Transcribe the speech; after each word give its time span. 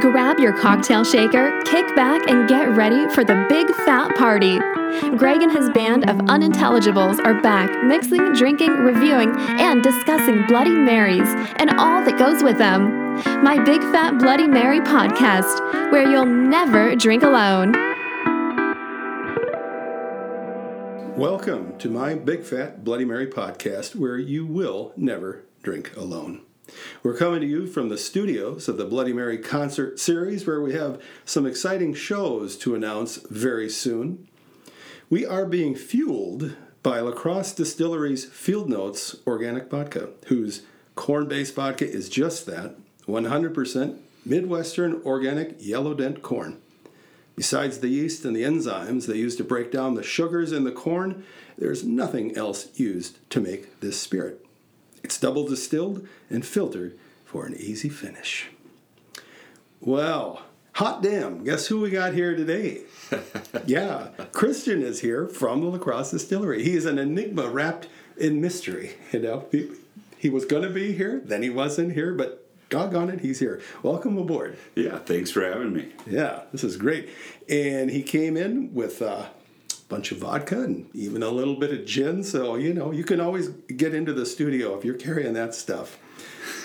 Grab 0.00 0.40
your 0.40 0.58
cocktail 0.58 1.04
shaker, 1.04 1.60
kick 1.66 1.94
back, 1.94 2.22
and 2.26 2.48
get 2.48 2.74
ready 2.74 3.06
for 3.10 3.24
the 3.24 3.44
big 3.50 3.68
fat 3.84 4.16
party. 4.16 4.58
Greg 5.18 5.42
and 5.42 5.52
his 5.52 5.68
band 5.70 6.08
of 6.08 6.16
unintelligibles 6.16 7.22
are 7.22 7.38
back, 7.42 7.84
mixing, 7.84 8.32
drinking, 8.32 8.70
reviewing, 8.70 9.34
and 9.36 9.82
discussing 9.82 10.46
Bloody 10.46 10.70
Marys 10.70 11.28
and 11.56 11.68
all 11.78 12.02
that 12.06 12.18
goes 12.18 12.42
with 12.42 12.56
them. 12.56 13.16
My 13.44 13.62
Big 13.62 13.82
Fat 13.82 14.18
Bloody 14.18 14.46
Mary 14.46 14.80
podcast, 14.80 15.60
where 15.92 16.10
you'll 16.10 16.24
never 16.24 16.96
drink 16.96 17.22
alone. 17.22 17.72
Welcome 21.18 21.76
to 21.80 21.90
my 21.90 22.14
Big 22.14 22.44
Fat 22.44 22.82
Bloody 22.82 23.04
Mary 23.04 23.26
podcast, 23.26 23.94
where 23.94 24.16
you 24.16 24.46
will 24.46 24.94
never 24.96 25.44
drink 25.62 25.94
alone. 25.98 26.40
We're 27.02 27.16
coming 27.16 27.40
to 27.40 27.46
you 27.46 27.66
from 27.66 27.88
the 27.88 27.98
studios 27.98 28.68
of 28.68 28.76
the 28.76 28.84
Bloody 28.84 29.12
Mary 29.12 29.38
concert 29.38 29.98
series, 29.98 30.46
where 30.46 30.60
we 30.60 30.74
have 30.74 31.02
some 31.24 31.46
exciting 31.46 31.94
shows 31.94 32.56
to 32.58 32.74
announce 32.74 33.16
very 33.16 33.68
soon. 33.68 34.26
We 35.10 35.26
are 35.26 35.46
being 35.46 35.74
fueled 35.74 36.56
by 36.82 37.00
LaCrosse 37.00 37.52
Distillery's 37.52 38.24
Field 38.24 38.68
Notes 38.68 39.16
Organic 39.26 39.70
Vodka, 39.70 40.10
whose 40.26 40.62
corn 40.94 41.28
based 41.28 41.54
vodka 41.54 41.88
is 41.88 42.08
just 42.08 42.46
that 42.46 42.76
100% 43.06 43.98
Midwestern 44.24 45.02
organic 45.04 45.56
yellow 45.58 45.94
dent 45.94 46.22
corn. 46.22 46.60
Besides 47.34 47.78
the 47.78 47.88
yeast 47.88 48.24
and 48.24 48.36
the 48.36 48.42
enzymes 48.42 49.06
they 49.06 49.16
use 49.16 49.36
to 49.36 49.44
break 49.44 49.72
down 49.72 49.94
the 49.94 50.02
sugars 50.02 50.52
in 50.52 50.64
the 50.64 50.72
corn, 50.72 51.24
there's 51.58 51.84
nothing 51.84 52.36
else 52.36 52.68
used 52.78 53.18
to 53.30 53.40
make 53.40 53.80
this 53.80 54.00
spirit. 54.00 54.41
It's 55.12 55.20
double 55.20 55.46
distilled 55.46 56.08
and 56.30 56.42
filtered 56.42 56.98
for 57.26 57.44
an 57.44 57.54
easy 57.54 57.90
finish. 57.90 58.48
Well, 59.78 60.40
hot 60.72 61.02
damn, 61.02 61.44
guess 61.44 61.66
who 61.66 61.80
we 61.80 61.90
got 61.90 62.14
here 62.14 62.34
today? 62.34 62.84
yeah, 63.66 64.08
Christian 64.32 64.80
is 64.82 65.00
here 65.00 65.28
from 65.28 65.60
the 65.60 65.66
LaCrosse 65.66 66.12
Distillery. 66.12 66.64
He 66.64 66.76
is 66.76 66.86
an 66.86 66.98
enigma 66.98 67.46
wrapped 67.46 67.88
in 68.16 68.40
mystery. 68.40 68.94
You 69.12 69.20
know, 69.20 69.44
he, 69.52 69.70
he 70.16 70.30
was 70.30 70.46
going 70.46 70.62
to 70.62 70.70
be 70.70 70.94
here, 70.94 71.20
then 71.22 71.42
he 71.42 71.50
wasn't 71.50 71.92
here, 71.92 72.14
but 72.14 72.48
doggone 72.70 73.10
it, 73.10 73.20
he's 73.20 73.38
here. 73.38 73.60
Welcome 73.82 74.16
aboard. 74.16 74.56
Yeah, 74.74 74.96
thanks 74.96 75.30
for 75.30 75.44
having 75.44 75.74
me. 75.74 75.92
Yeah, 76.06 76.44
this 76.52 76.64
is 76.64 76.78
great. 76.78 77.10
And 77.50 77.90
he 77.90 78.02
came 78.02 78.38
in 78.38 78.72
with 78.72 79.02
a 79.02 79.28
bunch 79.88 80.12
of 80.12 80.18
vodka 80.18 80.62
and 80.62 80.88
even 80.94 81.22
a 81.22 81.30
little 81.30 81.56
bit 81.56 81.72
of 81.72 81.84
gin. 81.84 82.22
So, 82.24 82.56
you 82.56 82.74
know, 82.74 82.92
you 82.92 83.04
can 83.04 83.20
always 83.20 83.48
get 83.48 83.94
into 83.94 84.12
the 84.12 84.26
studio 84.26 84.76
if 84.76 84.84
you're 84.84 84.94
carrying 84.94 85.34
that 85.34 85.54
stuff. 85.54 85.98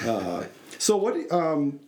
Uh, 0.05 0.45
so, 0.77 0.97
what, 0.97 1.31
um, 1.31 1.79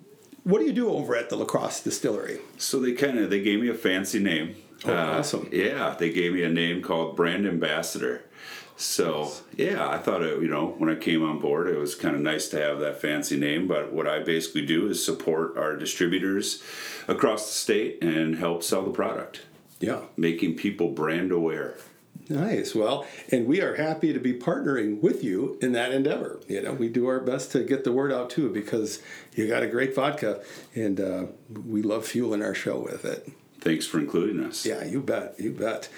what 0.43 0.59
do 0.59 0.65
you 0.65 0.73
do 0.73 0.89
over 0.89 1.15
at 1.15 1.29
the 1.29 1.35
LaCrosse 1.35 1.83
Distillery? 1.83 2.39
So 2.57 2.79
they 2.79 2.93
kind 2.93 3.19
of 3.19 3.29
they 3.29 3.41
gave 3.41 3.59
me 3.59 3.69
a 3.69 3.73
fancy 3.73 4.19
name. 4.19 4.55
Oh, 4.85 4.93
awesome. 4.93 5.49
Yeah, 5.51 5.95
they 5.97 6.11
gave 6.11 6.33
me 6.33 6.43
a 6.43 6.49
name 6.49 6.81
called 6.81 7.15
Brand 7.15 7.45
Ambassador. 7.45 8.23
So 8.77 9.33
yeah, 9.57 9.87
I 9.89 9.97
thought 9.97 10.23
it. 10.23 10.41
You 10.41 10.47
know, 10.47 10.73
when 10.77 10.89
I 10.89 10.95
came 10.95 11.23
on 11.23 11.39
board, 11.39 11.67
it 11.67 11.77
was 11.77 11.95
kind 11.95 12.15
of 12.15 12.21
nice 12.21 12.47
to 12.49 12.61
have 12.61 12.79
that 12.79 13.01
fancy 13.01 13.37
name. 13.37 13.67
But 13.67 13.91
what 13.91 14.07
I 14.07 14.19
basically 14.19 14.65
do 14.65 14.87
is 14.87 15.03
support 15.03 15.57
our 15.57 15.75
distributors 15.75 16.63
across 17.07 17.47
the 17.47 17.53
state 17.53 18.01
and 18.01 18.37
help 18.37 18.63
sell 18.63 18.83
the 18.83 18.91
product. 18.91 19.41
Yeah, 19.79 20.01
making 20.17 20.55
people 20.55 20.89
brand 20.89 21.31
aware. 21.31 21.77
Nice. 22.27 22.75
Well, 22.75 23.07
and 23.31 23.47
we 23.47 23.61
are 23.61 23.75
happy 23.75 24.13
to 24.13 24.19
be 24.19 24.33
partnering 24.33 25.01
with 25.01 25.23
you 25.23 25.57
in 25.61 25.71
that 25.71 25.91
endeavor. 25.91 26.39
You 26.47 26.61
know, 26.61 26.73
we 26.73 26.87
do 26.87 27.07
our 27.07 27.19
best 27.19 27.51
to 27.53 27.63
get 27.63 27.83
the 27.83 27.91
word 27.91 28.11
out 28.11 28.29
too 28.29 28.49
because 28.53 29.01
you 29.33 29.47
got 29.47 29.63
a 29.63 29.67
great 29.67 29.95
vodka, 29.95 30.43
and 30.75 30.99
uh, 30.99 31.25
we 31.65 31.81
love 31.81 32.05
fueling 32.05 32.43
our 32.43 32.53
show 32.53 32.79
with 32.79 33.03
it. 33.03 33.31
Thanks 33.61 33.87
for 33.87 33.99
including 33.99 34.43
us. 34.43 34.65
Yeah, 34.65 34.83
you 34.85 35.01
bet. 35.01 35.35
You 35.39 35.51
bet. 35.51 35.89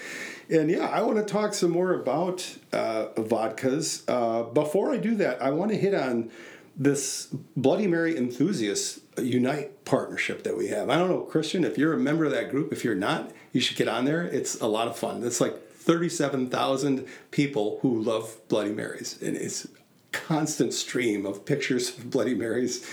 And 0.49 0.69
yeah, 0.69 0.87
I 0.87 1.01
want 1.01 1.17
to 1.17 1.23
talk 1.23 1.53
some 1.53 1.71
more 1.71 1.93
about 1.93 2.57
uh, 2.73 3.07
vodkas. 3.15 4.03
Uh, 4.07 4.43
before 4.43 4.91
I 4.91 4.97
do 4.97 5.15
that, 5.15 5.41
I 5.41 5.51
want 5.51 5.71
to 5.71 5.77
hit 5.77 5.93
on 5.93 6.31
this 6.75 7.27
Bloody 7.55 7.87
Mary 7.87 8.17
Enthusiasts 8.17 9.01
uh, 9.17 9.21
Unite 9.21 9.85
partnership 9.85 10.43
that 10.43 10.57
we 10.57 10.67
have. 10.67 10.89
I 10.89 10.97
don't 10.97 11.09
know, 11.09 11.21
Christian, 11.21 11.63
if 11.63 11.77
you're 11.77 11.93
a 11.93 11.99
member 11.99 12.25
of 12.25 12.31
that 12.31 12.49
group, 12.49 12.71
if 12.71 12.83
you're 12.83 12.95
not, 12.95 13.31
you 13.51 13.61
should 13.61 13.77
get 13.77 13.87
on 13.87 14.05
there. 14.05 14.23
It's 14.23 14.59
a 14.59 14.67
lot 14.67 14.87
of 14.87 14.97
fun. 14.97 15.23
It's 15.23 15.41
like 15.41 15.69
37,000 15.73 17.07
people 17.31 17.79
who 17.81 18.01
love 18.01 18.37
Bloody 18.47 18.71
Marys, 18.71 19.21
and 19.21 19.35
it's 19.35 19.67
constant 20.11 20.73
stream 20.73 21.25
of 21.25 21.45
pictures 21.45 21.97
of 21.97 22.09
Bloody 22.09 22.35
Marys 22.35 22.85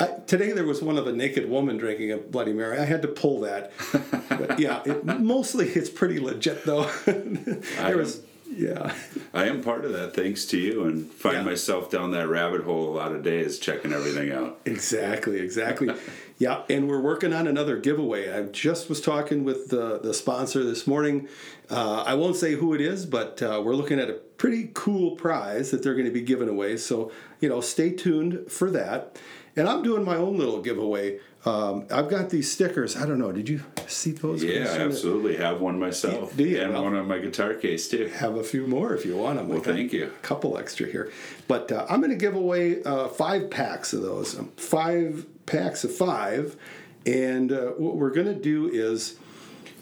I, 0.00 0.06
today 0.26 0.52
there 0.52 0.64
was 0.64 0.82
one 0.82 0.98
of 0.98 1.06
a 1.06 1.12
naked 1.12 1.48
woman 1.48 1.76
drinking 1.76 2.12
a 2.12 2.16
Bloody 2.16 2.52
Mary. 2.52 2.78
I 2.78 2.84
had 2.84 3.02
to 3.02 3.08
pull 3.08 3.40
that. 3.40 3.70
but 4.28 4.58
yeah, 4.58 4.82
it, 4.84 5.04
mostly 5.04 5.68
it's 5.68 5.90
pretty 5.90 6.18
legit 6.18 6.64
though. 6.64 6.90
there 7.06 7.96
was 7.96 8.22
yeah. 8.56 8.94
I 9.32 9.46
am 9.46 9.62
part 9.62 9.84
of 9.84 9.92
that 9.92 10.14
thanks 10.14 10.44
to 10.46 10.58
you 10.58 10.84
and 10.84 11.10
find 11.10 11.38
yeah. 11.38 11.42
myself 11.42 11.90
down 11.90 12.12
that 12.12 12.28
rabbit 12.28 12.62
hole 12.62 12.88
a 12.88 12.94
lot 12.94 13.12
of 13.12 13.22
days 13.22 13.58
checking 13.58 13.92
everything 13.92 14.30
out. 14.30 14.60
Exactly, 14.64 15.40
exactly. 15.40 15.94
yeah, 16.38 16.62
and 16.68 16.88
we're 16.88 17.00
working 17.00 17.32
on 17.32 17.46
another 17.46 17.76
giveaway. 17.78 18.32
I 18.32 18.42
just 18.44 18.88
was 18.88 19.00
talking 19.00 19.44
with 19.44 19.68
the, 19.68 19.98
the 19.98 20.14
sponsor 20.14 20.62
this 20.64 20.86
morning. 20.86 21.28
Uh, 21.70 22.04
I 22.06 22.14
won't 22.14 22.36
say 22.36 22.54
who 22.54 22.74
it 22.74 22.80
is, 22.80 23.06
but 23.06 23.42
uh, 23.42 23.62
we're 23.64 23.74
looking 23.74 23.98
at 23.98 24.10
a 24.10 24.14
pretty 24.14 24.70
cool 24.74 25.12
prize 25.12 25.70
that 25.70 25.82
they're 25.82 25.94
going 25.94 26.06
to 26.06 26.12
be 26.12 26.22
giving 26.22 26.48
away. 26.48 26.76
So, 26.76 27.10
you 27.40 27.48
know, 27.48 27.60
stay 27.60 27.90
tuned 27.90 28.50
for 28.50 28.70
that. 28.70 29.18
And 29.56 29.68
I'm 29.68 29.82
doing 29.82 30.04
my 30.04 30.16
own 30.16 30.36
little 30.36 30.60
giveaway. 30.60 31.20
Um, 31.44 31.86
I've 31.90 32.08
got 32.08 32.30
these 32.30 32.50
stickers. 32.50 32.96
I 32.96 33.06
don't 33.06 33.18
know. 33.18 33.30
Did 33.30 33.48
you 33.48 33.60
see 33.86 34.12
those? 34.12 34.42
Yeah, 34.42 34.66
I 34.68 34.78
absolutely. 34.80 35.36
Have 35.36 35.60
one 35.60 35.78
myself. 35.78 36.36
Do 36.36 36.44
you? 36.44 36.60
And 36.60 36.72
well, 36.72 36.84
one 36.84 36.96
on 36.96 37.06
my 37.06 37.18
guitar 37.18 37.54
case 37.54 37.88
too. 37.88 38.06
Have 38.08 38.36
a 38.36 38.42
few 38.42 38.66
more 38.66 38.94
if 38.94 39.04
you 39.04 39.16
want 39.16 39.38
them. 39.38 39.48
Well, 39.48 39.60
thank 39.60 39.92
you. 39.92 40.06
A 40.06 40.22
couple 40.22 40.58
extra 40.58 40.86
here, 40.86 41.12
but 41.46 41.70
uh, 41.70 41.86
I'm 41.88 42.00
going 42.00 42.10
to 42.10 42.16
give 42.16 42.34
away 42.34 42.82
uh, 42.82 43.08
five 43.08 43.50
packs 43.50 43.92
of 43.92 44.02
those. 44.02 44.38
Um, 44.38 44.50
five 44.56 45.26
packs 45.46 45.84
of 45.84 45.94
five, 45.94 46.56
and 47.06 47.52
uh, 47.52 47.66
what 47.72 47.96
we're 47.96 48.10
going 48.10 48.26
to 48.28 48.34
do 48.34 48.68
is. 48.68 49.16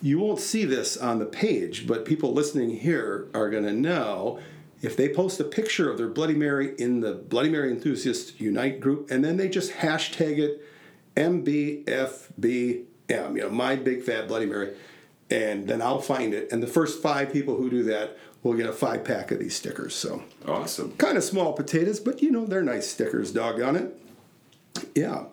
You 0.04 0.18
won't 0.18 0.40
see 0.40 0.64
this 0.64 0.96
on 0.96 1.20
the 1.20 1.26
page, 1.26 1.86
but 1.86 2.04
people 2.04 2.32
listening 2.32 2.70
here 2.70 3.28
are 3.34 3.48
going 3.48 3.62
to 3.62 3.72
know 3.72 4.40
if 4.82 4.96
they 4.96 5.08
post 5.08 5.40
a 5.40 5.44
picture 5.44 5.88
of 5.90 5.96
their 5.96 6.08
Bloody 6.08 6.34
Mary 6.34 6.74
in 6.76 7.00
the 7.00 7.14
Bloody 7.14 7.48
Mary 7.48 7.70
Enthusiast 7.70 8.40
Unite 8.40 8.80
group, 8.80 9.10
and 9.10 9.24
then 9.24 9.36
they 9.36 9.48
just 9.48 9.72
hashtag 9.72 10.38
it 10.38 10.62
MBFBM, 11.16 12.84
you 13.08 13.40
know, 13.40 13.50
my 13.50 13.76
big 13.76 14.02
fat 14.02 14.26
Bloody 14.28 14.46
Mary, 14.46 14.74
and 15.30 15.68
then 15.68 15.80
I'll 15.80 16.00
find 16.00 16.34
it. 16.34 16.50
And 16.50 16.62
the 16.62 16.66
first 16.66 17.00
five 17.00 17.32
people 17.32 17.56
who 17.56 17.70
do 17.70 17.84
that 17.84 18.18
will 18.42 18.54
get 18.54 18.66
a 18.66 18.72
five 18.72 19.04
pack 19.04 19.30
of 19.30 19.38
these 19.38 19.54
stickers. 19.54 19.94
So 19.94 20.24
awesome. 20.46 20.92
Kind 20.96 21.16
of 21.16 21.22
small 21.22 21.52
potatoes, 21.52 22.00
but 22.00 22.20
you 22.20 22.30
know, 22.30 22.44
they're 22.44 22.62
nice 22.62 22.90
stickers, 22.90 23.32
doggone 23.32 23.76
it. 23.76 23.98
Yeah. 24.94 25.26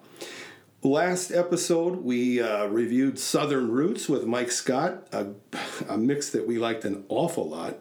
Last 0.81 1.31
episode, 1.31 2.04
we 2.06 2.42
uh, 2.42 2.68
reviewed 2.68 3.20
Southern 3.20 3.70
Roots 3.70 4.08
with 4.08 4.26
Mike 4.26 4.52
Scott, 4.52 5.08
a, 5.12 5.28
a 5.90 5.98
mix 5.98 6.30
that 6.30 6.48
we 6.48 6.58
liked 6.58 6.86
an 6.86 7.04
awful 7.10 7.50
lot. 7.50 7.80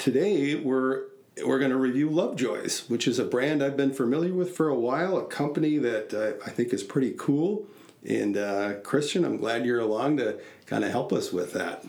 Today 0.00 0.54
we're 0.54 1.08
we're 1.44 1.58
going 1.58 1.72
to 1.72 1.76
review 1.76 2.08
Lovejoys, 2.08 2.88
which 2.88 3.06
is 3.06 3.18
a 3.18 3.24
brand 3.26 3.62
I've 3.62 3.76
been 3.76 3.92
familiar 3.92 4.32
with 4.32 4.56
for 4.56 4.70
a 4.70 4.74
while, 4.74 5.18
a 5.18 5.26
company 5.26 5.76
that 5.76 6.14
uh, 6.14 6.42
I 6.42 6.48
think 6.48 6.72
is 6.72 6.82
pretty 6.82 7.14
cool. 7.18 7.66
And 8.08 8.34
uh, 8.38 8.76
Christian, 8.82 9.26
I'm 9.26 9.36
glad 9.36 9.66
you're 9.66 9.78
along 9.78 10.16
to 10.16 10.40
kind 10.64 10.84
of 10.84 10.90
help 10.90 11.12
us 11.12 11.34
with 11.34 11.52
that. 11.52 11.84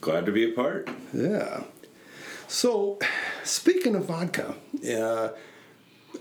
Glad 0.00 0.26
to 0.26 0.32
be 0.32 0.50
a 0.50 0.52
part. 0.52 0.90
Yeah. 1.14 1.62
So, 2.48 2.98
speaking 3.44 3.94
of 3.94 4.06
vodka, 4.06 4.56
uh, 4.92 5.28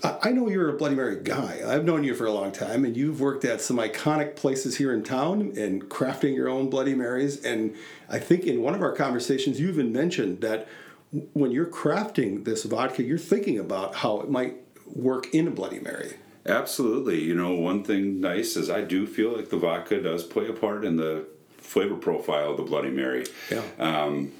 I 0.03 0.31
know 0.31 0.49
you're 0.49 0.69
a 0.69 0.77
Bloody 0.77 0.93
Mary 0.93 1.19
guy. 1.23 1.61
I've 1.65 1.83
known 1.83 2.03
you 2.03 2.13
for 2.13 2.27
a 2.27 2.31
long 2.31 2.51
time, 2.51 2.85
and 2.85 2.95
you've 2.95 3.19
worked 3.19 3.43
at 3.43 3.59
some 3.59 3.77
iconic 3.77 4.35
places 4.35 4.77
here 4.77 4.93
in 4.93 5.01
town 5.01 5.53
and 5.57 5.89
crafting 5.89 6.35
your 6.35 6.47
own 6.47 6.69
Bloody 6.69 6.93
Marys. 6.93 7.43
And 7.43 7.75
I 8.07 8.19
think 8.19 8.43
in 8.43 8.61
one 8.61 8.75
of 8.75 8.83
our 8.83 8.91
conversations, 8.91 9.59
you 9.59 9.67
even 9.69 9.91
mentioned 9.91 10.41
that 10.41 10.67
when 11.11 11.51
you're 11.51 11.65
crafting 11.65 12.43
this 12.43 12.63
vodka, 12.63 13.03
you're 13.03 13.17
thinking 13.17 13.59
about 13.59 13.95
how 13.95 14.19
it 14.21 14.29
might 14.29 14.55
work 14.85 15.33
in 15.33 15.47
a 15.47 15.51
Bloody 15.51 15.79
Mary. 15.79 16.15
Absolutely. 16.45 17.21
You 17.21 17.35
know, 17.35 17.53
one 17.53 17.83
thing 17.83 18.21
nice 18.21 18.55
is 18.55 18.69
I 18.69 18.81
do 18.81 19.05
feel 19.05 19.35
like 19.35 19.49
the 19.49 19.57
vodka 19.57 20.01
does 20.01 20.23
play 20.23 20.47
a 20.47 20.53
part 20.53 20.85
in 20.85 20.95
the 20.95 21.25
flavor 21.57 21.95
profile 21.95 22.51
of 22.51 22.57
the 22.57 22.63
Bloody 22.63 22.89
Mary. 22.89 23.25
Yeah. 23.51 23.63
Um, 23.77 24.31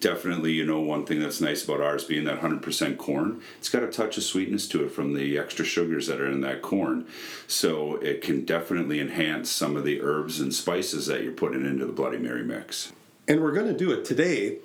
definitely, 0.00 0.52
you 0.52 0.66
know, 0.66 0.80
one 0.80 1.06
thing 1.06 1.20
that's 1.20 1.40
nice 1.40 1.64
about 1.64 1.80
ours 1.80 2.04
being 2.04 2.24
that 2.24 2.40
100% 2.40 2.98
corn, 2.98 3.40
it's 3.58 3.70
got 3.70 3.82
a 3.82 3.90
touch 3.90 4.18
of 4.18 4.22
sweetness 4.22 4.68
to 4.68 4.84
it 4.84 4.90
from 4.90 5.14
the 5.14 5.38
extra 5.38 5.64
sugars 5.64 6.06
that 6.06 6.20
are 6.20 6.30
in 6.30 6.42
that 6.42 6.60
corn. 6.60 7.06
So 7.46 7.96
it 7.96 8.20
can 8.20 8.44
definitely 8.44 9.00
enhance 9.00 9.50
some 9.50 9.76
of 9.76 9.84
the 9.84 10.02
herbs 10.02 10.40
and 10.40 10.54
spices 10.54 11.06
that 11.06 11.22
you're 11.22 11.32
putting 11.32 11.64
into 11.64 11.86
the 11.86 11.92
Bloody 11.92 12.18
Mary 12.18 12.44
mix. 12.44 12.92
And 13.26 13.40
we're 13.40 13.52
going 13.52 13.68
to 13.68 13.76
do 13.76 13.90
it 13.92 14.04
today 14.04 14.58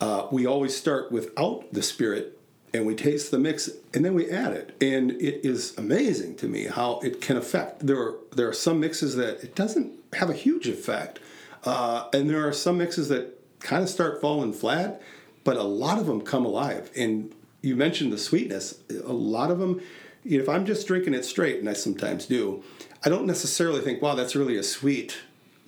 uh, 0.00 0.26
we 0.30 0.46
always 0.46 0.76
start 0.76 1.10
without 1.10 1.72
the 1.72 1.82
spirit 1.82 2.38
and 2.74 2.86
we 2.86 2.94
taste 2.94 3.30
the 3.30 3.38
mix 3.38 3.70
and 3.94 4.04
then 4.04 4.14
we 4.14 4.30
add 4.30 4.52
it. 4.52 4.76
And 4.80 5.12
it 5.12 5.46
is 5.46 5.76
amazing 5.78 6.36
to 6.36 6.48
me 6.48 6.64
how 6.64 7.00
it 7.00 7.20
can 7.20 7.36
affect. 7.36 7.86
There 7.86 7.98
are 7.98 8.14
there 8.34 8.48
are 8.48 8.52
some 8.52 8.80
mixes 8.80 9.16
that 9.16 9.42
it 9.42 9.54
doesn't 9.54 9.92
have 10.14 10.30
a 10.30 10.34
huge 10.34 10.68
effect 10.68 11.18
uh, 11.64 12.08
and 12.12 12.28
there 12.28 12.46
are 12.46 12.52
some 12.52 12.78
mixes 12.78 13.08
that 13.08 13.38
kind 13.60 13.82
of 13.82 13.88
start 13.88 14.20
falling 14.20 14.52
flat 14.52 15.00
but 15.44 15.56
a 15.56 15.62
lot 15.62 15.98
of 15.98 16.06
them 16.06 16.20
come 16.20 16.44
alive. 16.44 16.90
And 16.96 17.32
you 17.62 17.76
mentioned 17.76 18.12
the 18.12 18.18
sweetness. 18.18 18.80
A 18.90 19.12
lot 19.12 19.50
of 19.50 19.58
them 19.58 19.80
if 20.28 20.48
i'm 20.48 20.66
just 20.66 20.86
drinking 20.86 21.14
it 21.14 21.24
straight 21.24 21.58
and 21.58 21.68
i 21.68 21.72
sometimes 21.72 22.26
do 22.26 22.62
i 23.04 23.08
don't 23.08 23.26
necessarily 23.26 23.80
think 23.80 24.02
wow 24.02 24.14
that's 24.14 24.34
really 24.34 24.56
a 24.56 24.62
sweet 24.62 25.18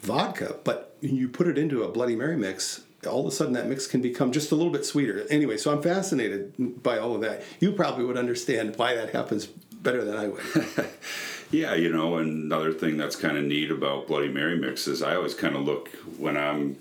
vodka 0.00 0.56
but 0.64 0.96
you 1.00 1.28
put 1.28 1.46
it 1.46 1.56
into 1.56 1.82
a 1.82 1.88
bloody 1.88 2.16
mary 2.16 2.36
mix 2.36 2.82
all 3.06 3.20
of 3.20 3.26
a 3.26 3.30
sudden 3.30 3.52
that 3.52 3.68
mix 3.68 3.86
can 3.86 4.00
become 4.00 4.32
just 4.32 4.50
a 4.50 4.54
little 4.54 4.72
bit 4.72 4.84
sweeter. 4.84 5.24
Anyway, 5.30 5.56
so 5.56 5.72
I'm 5.72 5.82
fascinated 5.82 6.82
by 6.82 6.98
all 6.98 7.14
of 7.14 7.20
that. 7.20 7.42
You 7.60 7.72
probably 7.72 8.04
would 8.04 8.16
understand 8.16 8.76
why 8.76 8.94
that 8.94 9.10
happens 9.10 9.46
better 9.46 10.04
than 10.04 10.16
I 10.16 10.28
would. 10.28 10.42
yeah, 11.50 11.74
you 11.74 11.92
know, 11.92 12.16
another 12.16 12.72
thing 12.72 12.96
that's 12.96 13.16
kind 13.16 13.36
of 13.36 13.44
neat 13.44 13.70
about 13.70 14.08
Bloody 14.08 14.28
Mary 14.28 14.58
mixes, 14.58 15.02
I 15.02 15.14
always 15.14 15.34
kind 15.34 15.54
of 15.54 15.62
look 15.62 15.88
when 16.16 16.36
I'm 16.36 16.78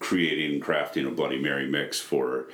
creating 0.00 0.54
and 0.54 0.62
crafting 0.62 1.06
a 1.06 1.10
Bloody 1.10 1.40
Mary 1.40 1.66
mix 1.66 2.00
for 2.00 2.46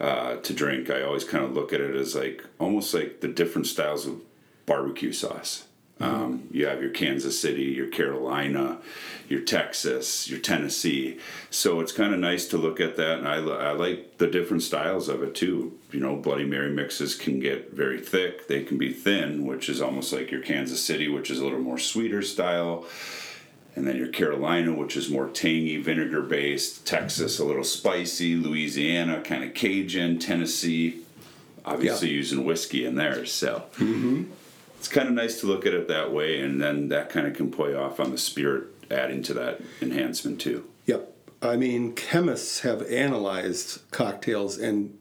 uh, 0.00 0.36
to 0.36 0.52
drink. 0.52 0.90
I 0.90 1.02
always 1.02 1.24
kind 1.24 1.44
of 1.44 1.52
look 1.52 1.72
at 1.72 1.80
it 1.80 1.94
as 1.94 2.16
like 2.16 2.44
almost 2.58 2.92
like 2.92 3.20
the 3.20 3.28
different 3.28 3.68
styles 3.68 4.06
of 4.06 4.20
barbecue 4.66 5.12
sauce. 5.12 5.64
Um, 6.00 6.48
you 6.50 6.66
have 6.66 6.80
your 6.80 6.90
Kansas 6.90 7.38
City, 7.38 7.64
your 7.64 7.88
Carolina, 7.88 8.78
your 9.28 9.40
Texas, 9.40 10.28
your 10.30 10.40
Tennessee. 10.40 11.18
So 11.50 11.80
it's 11.80 11.92
kind 11.92 12.14
of 12.14 12.20
nice 12.20 12.46
to 12.48 12.56
look 12.56 12.80
at 12.80 12.96
that, 12.96 13.18
and 13.18 13.28
I, 13.28 13.36
I 13.36 13.72
like 13.72 14.16
the 14.16 14.26
different 14.26 14.62
styles 14.62 15.08
of 15.08 15.22
it 15.22 15.34
too. 15.34 15.78
You 15.92 16.00
know, 16.00 16.16
Bloody 16.16 16.46
Mary 16.46 16.70
mixes 16.70 17.14
can 17.14 17.38
get 17.38 17.72
very 17.72 18.00
thick, 18.00 18.48
they 18.48 18.64
can 18.64 18.78
be 18.78 18.92
thin, 18.92 19.46
which 19.46 19.68
is 19.68 19.82
almost 19.82 20.12
like 20.12 20.30
your 20.30 20.40
Kansas 20.40 20.82
City, 20.82 21.06
which 21.06 21.30
is 21.30 21.38
a 21.38 21.44
little 21.44 21.60
more 21.60 21.78
sweeter 21.78 22.22
style. 22.22 22.86
And 23.76 23.86
then 23.86 23.96
your 23.96 24.08
Carolina, 24.08 24.74
which 24.74 24.96
is 24.96 25.08
more 25.08 25.28
tangy, 25.28 25.76
vinegar 25.80 26.22
based. 26.22 26.84
Texas, 26.84 27.38
a 27.38 27.44
little 27.44 27.62
spicy. 27.62 28.34
Louisiana, 28.34 29.20
kind 29.20 29.44
of 29.44 29.54
Cajun. 29.54 30.18
Tennessee, 30.18 31.02
obviously 31.64 32.08
yeah. 32.08 32.14
using 32.14 32.44
whiskey 32.44 32.84
in 32.84 32.96
there. 32.96 33.24
So. 33.26 33.66
Mm-hmm 33.74 34.24
it's 34.80 34.88
kind 34.88 35.08
of 35.08 35.12
nice 35.12 35.38
to 35.40 35.46
look 35.46 35.66
at 35.66 35.74
it 35.74 35.88
that 35.88 36.10
way, 36.10 36.40
and 36.40 36.58
then 36.58 36.88
that 36.88 37.10
kind 37.10 37.26
of 37.26 37.34
can 37.34 37.50
play 37.50 37.74
off 37.74 38.00
on 38.00 38.12
the 38.12 38.16
spirit, 38.16 38.64
adding 38.90 39.22
to 39.24 39.34
that 39.34 39.60
enhancement 39.82 40.40
too. 40.40 40.70
Yep. 40.86 41.14
I 41.42 41.56
mean, 41.56 41.92
chemists 41.92 42.60
have 42.60 42.80
analyzed 42.90 43.82
cocktails 43.90 44.56
and 44.56 44.96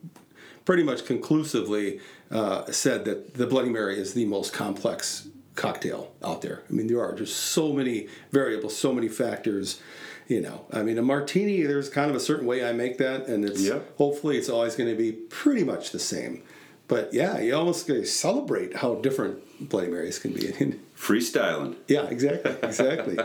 pretty 0.66 0.84
much 0.84 1.06
conclusively 1.06 2.02
uh, 2.30 2.70
said 2.70 3.06
that 3.06 3.36
the 3.36 3.48
Bloody 3.48 3.70
Mary 3.70 3.98
is 3.98 4.14
the 4.14 4.26
most 4.26 4.52
complex 4.52 5.30
cocktail 5.56 6.12
out 6.22 6.42
there. 6.42 6.64
I 6.70 6.74
mean, 6.74 6.88
there 6.88 7.02
are 7.02 7.16
just 7.16 7.38
so 7.38 7.72
many 7.72 8.10
variables, 8.34 8.76
so 8.76 8.92
many 8.92 9.08
factors. 9.08 9.80
You 10.28 10.42
know, 10.42 10.66
I 10.74 10.84
mean, 10.84 10.98
a 10.98 11.02
martini. 11.02 11.64
There's 11.64 11.88
kind 11.88 12.10
of 12.10 12.18
a 12.18 12.20
certain 12.20 12.46
way 12.46 12.68
I 12.68 12.74
make 12.74 12.98
that, 12.98 13.28
and 13.28 13.46
it's 13.46 13.62
yep. 13.62 13.96
hopefully 13.98 14.38
it's 14.38 14.50
always 14.50 14.76
going 14.76 14.90
to 14.90 14.98
be 14.98 15.14
pretty 15.14 15.64
much 15.64 15.92
the 15.92 16.00
same. 16.00 16.44
But 16.90 17.14
yeah, 17.14 17.40
you 17.40 17.56
almost 17.56 17.90
celebrate 18.08 18.78
how 18.78 18.96
different 18.96 19.70
Bloody 19.70 19.88
Marys 19.88 20.20
can 20.20 20.34
be. 20.34 20.48
In. 20.60 20.82
Freestyling. 20.98 21.76
Yeah, 21.88 22.08
exactly, 22.08 22.52
exactly. 22.62 23.18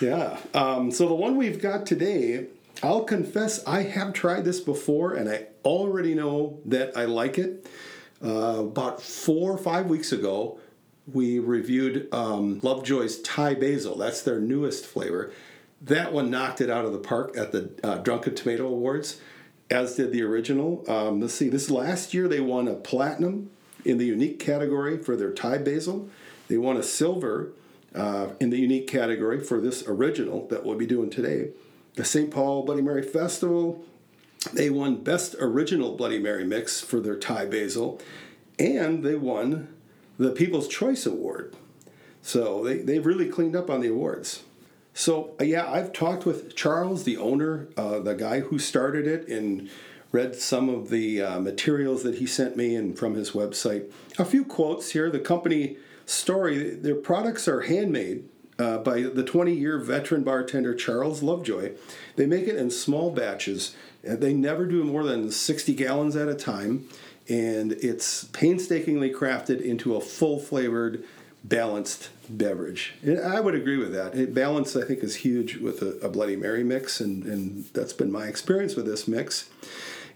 yeah. 0.00 0.38
Um, 0.52 0.90
so 0.90 1.06
the 1.06 1.14
one 1.14 1.36
we've 1.36 1.60
got 1.62 1.86
today, 1.86 2.46
I'll 2.82 3.04
confess 3.04 3.64
I 3.66 3.82
have 3.82 4.14
tried 4.14 4.44
this 4.44 4.58
before, 4.58 5.14
and 5.14 5.28
I 5.28 5.46
already 5.64 6.14
know 6.14 6.58
that 6.64 6.96
I 6.96 7.04
like 7.04 7.38
it. 7.38 7.66
Uh, 8.24 8.60
about 8.60 9.00
four 9.02 9.52
or 9.52 9.58
five 9.58 9.86
weeks 9.86 10.10
ago, 10.10 10.58
we 11.12 11.38
reviewed 11.38 12.08
um, 12.12 12.58
Lovejoy's 12.62 13.20
Thai 13.20 13.54
Basil. 13.54 13.96
That's 13.96 14.22
their 14.22 14.40
newest 14.40 14.86
flavor. 14.86 15.30
That 15.82 16.12
one 16.12 16.30
knocked 16.30 16.62
it 16.62 16.70
out 16.70 16.86
of 16.86 16.92
the 16.92 16.98
park 16.98 17.36
at 17.36 17.52
the 17.52 17.70
uh, 17.84 17.98
Drunken 17.98 18.34
Tomato 18.34 18.66
Awards, 18.66 19.20
as 19.74 19.96
did 19.96 20.12
the 20.12 20.22
original. 20.22 20.84
Um, 20.88 21.20
let's 21.20 21.34
see, 21.34 21.48
this 21.48 21.68
last 21.68 22.14
year 22.14 22.28
they 22.28 22.38
won 22.38 22.68
a 22.68 22.74
platinum 22.74 23.50
in 23.84 23.98
the 23.98 24.06
unique 24.06 24.38
category 24.38 24.96
for 24.96 25.16
their 25.16 25.32
Thai 25.32 25.58
basil. 25.58 26.08
They 26.46 26.58
won 26.58 26.76
a 26.76 26.82
silver 26.82 27.52
uh, 27.92 28.28
in 28.38 28.50
the 28.50 28.58
unique 28.58 28.86
category 28.86 29.42
for 29.42 29.60
this 29.60 29.82
original 29.88 30.46
that 30.46 30.64
we'll 30.64 30.78
be 30.78 30.86
doing 30.86 31.10
today. 31.10 31.50
The 31.94 32.04
St. 32.04 32.30
Paul 32.30 32.64
Bloody 32.64 32.82
Mary 32.82 33.02
Festival, 33.02 33.84
they 34.52 34.70
won 34.70 35.02
Best 35.02 35.34
Original 35.40 35.96
Bloody 35.96 36.20
Mary 36.20 36.44
Mix 36.44 36.80
for 36.80 37.00
their 37.00 37.18
Thai 37.18 37.46
basil, 37.46 38.00
and 38.60 39.02
they 39.02 39.16
won 39.16 39.74
the 40.18 40.30
People's 40.30 40.68
Choice 40.68 41.04
Award. 41.04 41.56
So 42.22 42.62
they, 42.62 42.78
they've 42.78 43.04
really 43.04 43.28
cleaned 43.28 43.56
up 43.56 43.70
on 43.70 43.80
the 43.80 43.88
awards. 43.88 44.44
So, 44.94 45.34
uh, 45.40 45.44
yeah, 45.44 45.70
I've 45.70 45.92
talked 45.92 46.24
with 46.24 46.54
Charles, 46.54 47.02
the 47.02 47.16
owner, 47.16 47.66
uh, 47.76 47.98
the 47.98 48.14
guy 48.14 48.40
who 48.40 48.60
started 48.60 49.08
it 49.08 49.26
and 49.28 49.68
read 50.12 50.36
some 50.36 50.68
of 50.68 50.88
the 50.88 51.20
uh, 51.20 51.40
materials 51.40 52.04
that 52.04 52.16
he 52.16 52.26
sent 52.26 52.56
me 52.56 52.76
and 52.76 52.96
from 52.96 53.14
his 53.14 53.32
website. 53.32 53.90
A 54.18 54.24
few 54.24 54.44
quotes 54.44 54.92
here. 54.92 55.10
The 55.10 55.18
company 55.18 55.76
story 56.06 56.70
their 56.70 56.94
products 56.94 57.48
are 57.48 57.62
handmade 57.62 58.28
uh, 58.56 58.78
by 58.78 59.02
the 59.02 59.24
20 59.24 59.52
year 59.52 59.78
veteran 59.78 60.22
bartender 60.22 60.76
Charles 60.76 61.24
Lovejoy. 61.24 61.72
They 62.14 62.26
make 62.26 62.46
it 62.46 62.54
in 62.54 62.70
small 62.70 63.10
batches. 63.10 63.74
They 64.02 64.32
never 64.32 64.64
do 64.64 64.84
more 64.84 65.02
than 65.02 65.32
60 65.32 65.74
gallons 65.74 66.14
at 66.14 66.28
a 66.28 66.34
time, 66.34 66.88
and 67.28 67.72
it's 67.72 68.24
painstakingly 68.24 69.10
crafted 69.12 69.60
into 69.60 69.96
a 69.96 70.00
full 70.00 70.38
flavored, 70.38 71.04
balanced 71.44 72.08
beverage. 72.28 72.94
I 73.06 73.38
would 73.38 73.54
agree 73.54 73.76
with 73.76 73.92
that. 73.92 74.34
Balance, 74.34 74.74
I 74.74 74.84
think, 74.84 75.00
is 75.00 75.16
huge 75.16 75.58
with 75.58 75.82
a, 75.82 75.98
a 76.06 76.08
Bloody 76.08 76.36
Mary 76.36 76.64
mix, 76.64 77.00
and, 77.00 77.24
and 77.24 77.66
that's 77.74 77.92
been 77.92 78.10
my 78.10 78.26
experience 78.26 78.74
with 78.74 78.86
this 78.86 79.06
mix. 79.06 79.50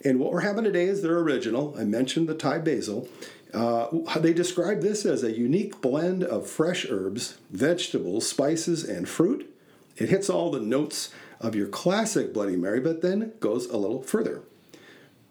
And 0.05 0.19
what 0.19 0.33
we're 0.33 0.41
having 0.41 0.65
today 0.65 0.87
is 0.87 1.03
their 1.03 1.19
original. 1.19 1.75
I 1.79 1.85
mentioned 1.85 2.29
the 2.29 2.35
Thai 2.35 2.59
basil. 2.59 3.09
Uh, 3.53 3.89
they 4.19 4.33
describe 4.33 4.81
this 4.81 5.05
as 5.05 5.23
a 5.23 5.37
unique 5.37 5.81
blend 5.81 6.23
of 6.23 6.49
fresh 6.49 6.87
herbs, 6.89 7.39
vegetables, 7.51 8.29
spices, 8.29 8.85
and 8.85 9.09
fruit. 9.09 9.53
It 9.97 10.09
hits 10.09 10.31
all 10.31 10.51
the 10.51 10.61
notes 10.61 11.11
of 11.41 11.55
your 11.55 11.69
classic 11.69 12.33
Bloody 12.33 12.57
Mary, 12.57 12.81
but 12.81 13.03
then 13.03 13.33
goes 13.41 13.67
a 13.67 13.77
little 13.77 14.03
further. 14.03 14.43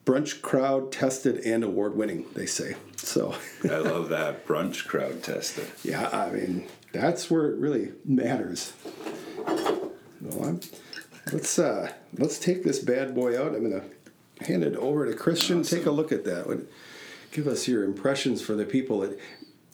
Brunch 0.07 0.41
crowd 0.41 0.93
tested 0.93 1.45
and 1.45 1.65
award 1.65 1.93
winning, 1.93 2.25
they 2.33 2.45
say. 2.45 2.77
So 2.95 3.35
I 3.65 3.79
love 3.79 4.07
that 4.07 4.47
brunch 4.47 4.87
crowd 4.87 5.21
tested. 5.21 5.67
Yeah, 5.83 6.07
I 6.07 6.29
mean 6.31 6.69
that's 6.93 7.29
where 7.29 7.51
it 7.51 7.57
really 7.57 7.91
matters. 8.05 8.71
Well, 10.21 10.61
let's 11.33 11.59
uh, 11.59 11.91
let's 12.17 12.39
take 12.39 12.63
this 12.63 12.79
bad 12.79 13.15
boy 13.15 13.37
out. 13.37 13.53
I'm 13.53 13.69
gonna 13.69 13.83
hand 14.39 14.63
it 14.63 14.77
over 14.77 15.05
to 15.05 15.13
Christian. 15.13 15.59
Awesome. 15.59 15.77
Take 15.77 15.87
a 15.87 15.91
look 15.91 16.13
at 16.13 16.23
that. 16.23 16.65
Give 17.33 17.45
us 17.45 17.67
your 17.67 17.83
impressions 17.83 18.41
for 18.41 18.55
the 18.55 18.65
people 18.65 19.01
that. 19.01 19.19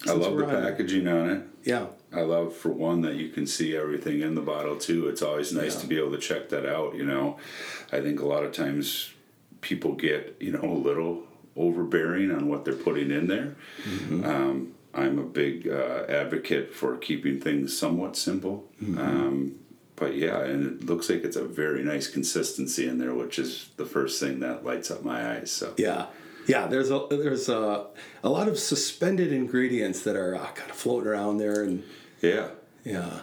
I 0.08 0.14
love 0.14 0.36
the 0.36 0.46
packaging 0.46 1.08
on 1.08 1.30
it. 1.30 1.44
Yeah. 1.64 1.86
I 2.12 2.22
love 2.22 2.56
for 2.56 2.70
one 2.72 3.02
that 3.02 3.16
you 3.16 3.30
can 3.30 3.46
see 3.46 3.76
everything 3.76 4.22
in 4.22 4.34
the 4.34 4.42
bottle 4.42 4.78
too. 4.78 5.08
It's 5.10 5.22
always 5.22 5.54
nice 5.54 5.76
yeah. 5.76 5.82
to 5.82 5.88
be 5.88 5.98
able 5.98 6.12
to 6.12 6.18
check 6.18 6.50
that 6.50 6.66
out. 6.66 6.96
You 6.96 7.06
know, 7.06 7.38
I 7.92 8.02
think 8.02 8.20
a 8.20 8.26
lot 8.26 8.44
of 8.44 8.52
times 8.52 9.13
people 9.64 9.94
get 9.94 10.38
you 10.40 10.52
know 10.52 10.64
a 10.64 10.78
little 10.78 11.24
overbearing 11.56 12.32
on 12.32 12.48
what 12.48 12.66
they're 12.66 12.76
putting 12.76 13.10
in 13.10 13.28
there. 13.28 13.56
Mm-hmm. 13.84 14.26
Um, 14.26 14.74
I'm 14.94 15.18
a 15.18 15.24
big 15.24 15.68
uh, 15.68 16.06
advocate 16.08 16.74
for 16.74 16.98
keeping 16.98 17.40
things 17.40 17.76
somewhat 17.76 18.16
simple. 18.16 18.70
Mm-hmm. 18.82 19.00
Um, 19.00 19.56
but 19.96 20.16
yeah, 20.16 20.40
and 20.42 20.66
it 20.66 20.86
looks 20.86 21.10
like 21.10 21.24
it's 21.24 21.36
a 21.36 21.46
very 21.46 21.84
nice 21.84 22.08
consistency 22.08 22.88
in 22.88 22.98
there, 22.98 23.14
which 23.14 23.40
is 23.40 23.70
the 23.78 23.86
first 23.86 24.20
thing 24.20 24.40
that 24.42 24.66
lights 24.66 24.92
up 24.92 25.04
my 25.04 25.36
eyes. 25.36 25.52
So 25.52 25.74
yeah, 25.78 26.08
yeah. 26.48 26.68
There's 26.68 26.92
a 26.92 27.08
there's 27.10 27.50
a 27.50 27.88
a 28.24 28.30
lot 28.30 28.48
of 28.48 28.60
suspended 28.60 29.32
ingredients 29.32 30.02
that 30.02 30.16
are 30.16 30.36
uh, 30.36 30.52
kind 30.54 30.70
of 30.70 30.76
floating 30.76 31.10
around 31.10 31.38
there, 31.38 31.64
and 31.64 31.84
yeah, 32.22 32.50
yeah. 32.84 33.22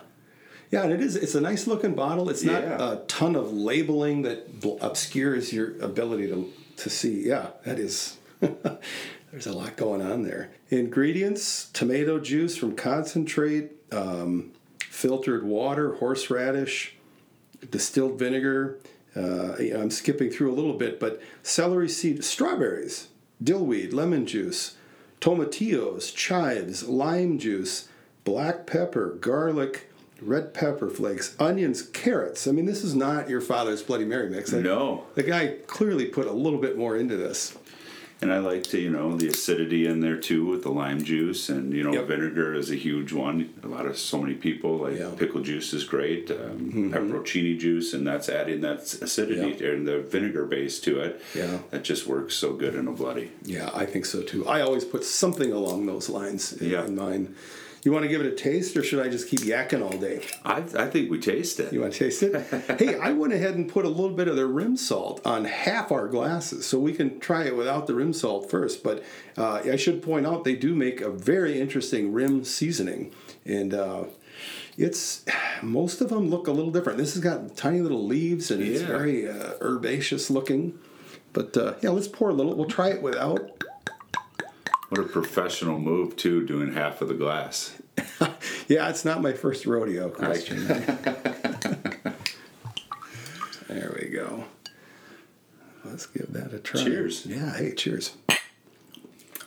Yeah, 0.70 0.84
and 0.84 0.92
it 0.92 1.00
is. 1.00 1.16
It's 1.16 1.34
a 1.34 1.40
nice 1.40 1.66
looking 1.66 1.94
bottle. 1.94 2.28
It's 2.30 2.44
not 2.44 2.62
yeah. 2.62 2.92
a 2.92 2.96
ton 3.06 3.34
of 3.34 3.52
labeling 3.52 4.22
that 4.22 4.48
obscures 4.80 5.52
your 5.52 5.78
ability 5.80 6.28
to 6.28 6.52
to 6.76 6.90
see. 6.90 7.26
Yeah, 7.26 7.48
that 7.64 7.78
is. 7.78 8.18
there's 8.40 9.46
a 9.46 9.52
lot 9.52 9.76
going 9.76 10.00
on 10.00 10.22
there. 10.22 10.50
Ingredients: 10.68 11.70
tomato 11.72 12.20
juice 12.20 12.56
from 12.56 12.76
concentrate, 12.76 13.72
um, 13.92 14.52
filtered 14.78 15.42
water, 15.44 15.96
horseradish, 15.96 16.94
distilled 17.68 18.18
vinegar. 18.18 18.78
Uh, 19.16 19.54
I'm 19.56 19.90
skipping 19.90 20.30
through 20.30 20.52
a 20.52 20.54
little 20.54 20.74
bit, 20.74 21.00
but 21.00 21.20
celery 21.42 21.88
seed, 21.88 22.24
strawberries, 22.24 23.08
dillweed, 23.42 23.92
lemon 23.92 24.24
juice, 24.24 24.76
tomatillos, 25.20 26.14
chives, 26.14 26.88
lime 26.88 27.40
juice, 27.40 27.88
black 28.22 28.66
pepper, 28.66 29.16
garlic, 29.20 29.89
red 30.22 30.52
pepper 30.54 30.88
flakes, 30.90 31.34
onions, 31.38 31.82
carrots. 31.82 32.46
I 32.46 32.52
mean, 32.52 32.66
this 32.66 32.84
is 32.84 32.94
not 32.94 33.28
your 33.30 33.40
father's 33.40 33.82
Bloody 33.82 34.04
Mary 34.04 34.28
mix. 34.30 34.52
I, 34.52 34.60
No. 34.60 35.04
The 35.14 35.22
guy 35.22 35.56
clearly 35.66 36.06
put 36.06 36.26
a 36.26 36.32
little 36.32 36.58
bit 36.60 36.76
more 36.76 36.96
into 36.96 37.16
this. 37.16 37.56
And 38.22 38.30
I 38.30 38.36
like 38.40 38.64
to, 38.64 38.78
you 38.78 38.90
know, 38.90 39.16
the 39.16 39.28
acidity 39.28 39.86
in 39.86 40.00
there 40.00 40.18
too 40.18 40.44
with 40.44 40.62
the 40.62 40.68
lime 40.70 41.02
juice, 41.02 41.48
and 41.48 41.72
you 41.72 41.82
know, 41.82 41.94
Yep. 41.94 42.06
vinegar 42.06 42.52
is 42.52 42.70
a 42.70 42.74
huge 42.74 43.14
one. 43.14 43.48
A 43.62 43.66
lot 43.66 43.86
of 43.86 43.96
so 43.96 44.20
many 44.20 44.34
people 44.34 44.76
like 44.76 44.98
Yeah. 44.98 45.08
pickle 45.16 45.40
juice 45.40 45.72
is 45.72 45.84
great, 45.84 46.30
um, 46.30 46.90
pepperoncini 46.92 47.58
juice, 47.58 47.94
and 47.94 48.06
that's 48.06 48.28
adding 48.28 48.60
that 48.60 48.80
acidity 49.00 49.56
Yeah. 49.58 49.68
and 49.70 49.88
the 49.88 50.00
vinegar 50.00 50.44
base 50.44 50.78
to 50.80 51.00
it. 51.00 51.22
Yeah. 51.34 51.60
that 51.70 51.82
just 51.82 52.06
works 52.06 52.34
so 52.34 52.52
good 52.52 52.74
in 52.74 52.86
a 52.88 52.92
bloody. 52.92 53.30
Yeah, 53.42 53.70
I 53.72 53.86
think 53.86 54.04
so 54.04 54.20
too. 54.20 54.46
I 54.46 54.60
always 54.60 54.84
put 54.84 55.02
something 55.02 55.50
along 55.50 55.86
those 55.86 56.10
lines 56.10 56.52
in, 56.52 56.68
Yeah. 56.68 56.84
in 56.84 56.96
mine. 56.96 57.34
You 57.82 57.92
want 57.92 58.02
to 58.02 58.08
give 58.08 58.20
it 58.20 58.26
a 58.26 58.36
taste, 58.36 58.76
or 58.76 58.82
should 58.82 59.04
I 59.04 59.08
just 59.08 59.28
keep 59.28 59.40
yakking 59.40 59.82
all 59.82 59.96
day? 59.96 60.22
I, 60.44 60.58
I 60.58 60.86
think 60.86 61.10
we 61.10 61.18
taste 61.18 61.60
it. 61.60 61.72
You 61.72 61.80
want 61.80 61.94
to 61.94 61.98
taste 61.98 62.22
it? 62.22 62.34
hey, 62.78 62.98
I 62.98 63.12
went 63.12 63.32
ahead 63.32 63.54
and 63.54 63.68
put 63.68 63.86
a 63.86 63.88
little 63.88 64.14
bit 64.14 64.28
of 64.28 64.36
the 64.36 64.46
rim 64.46 64.76
salt 64.76 65.24
on 65.26 65.46
half 65.46 65.90
our 65.90 66.06
glasses, 66.06 66.66
so 66.66 66.78
we 66.78 66.92
can 66.92 67.18
try 67.20 67.44
it 67.44 67.56
without 67.56 67.86
the 67.86 67.94
rim 67.94 68.12
salt 68.12 68.50
first. 68.50 68.82
But 68.82 69.02
uh, 69.38 69.62
I 69.64 69.76
should 69.76 70.02
point 70.02 70.26
out 70.26 70.44
they 70.44 70.56
do 70.56 70.74
make 70.74 71.00
a 71.00 71.10
very 71.10 71.58
interesting 71.58 72.12
rim 72.12 72.44
seasoning, 72.44 73.12
and 73.46 73.72
uh, 73.72 74.04
it's 74.76 75.24
most 75.62 76.02
of 76.02 76.10
them 76.10 76.28
look 76.28 76.48
a 76.48 76.52
little 76.52 76.70
different. 76.70 76.98
This 76.98 77.14
has 77.14 77.22
got 77.22 77.56
tiny 77.56 77.80
little 77.80 78.04
leaves, 78.04 78.50
and 78.50 78.62
it's 78.62 78.82
very 78.82 79.28
uh, 79.28 79.54
herbaceous 79.62 80.28
looking. 80.28 80.78
But 81.32 81.56
uh, 81.56 81.74
yeah, 81.80 81.90
let's 81.90 82.08
pour 82.08 82.30
a 82.30 82.34
little. 82.34 82.54
We'll 82.54 82.66
try 82.68 82.88
it 82.88 83.02
without. 83.02 83.59
What 84.90 85.00
a 85.00 85.04
professional 85.04 85.78
move 85.78 86.16
too, 86.16 86.44
doing 86.46 86.72
half 86.74 87.00
of 87.00 87.08
the 87.08 87.14
glass. 87.14 87.76
Yeah, 88.68 88.88
it's 88.88 89.04
not 89.04 89.20
my 89.20 89.32
first 89.32 89.66
rodeo, 89.66 90.08
Christian. 90.10 90.64
there 93.68 93.96
we 94.00 94.08
go. 94.08 94.44
Let's 95.84 96.06
give 96.06 96.32
that 96.32 96.54
a 96.54 96.60
try. 96.60 96.84
Cheers. 96.84 97.26
Yeah, 97.26 97.52
hey, 97.56 97.74
cheers. 97.74 98.12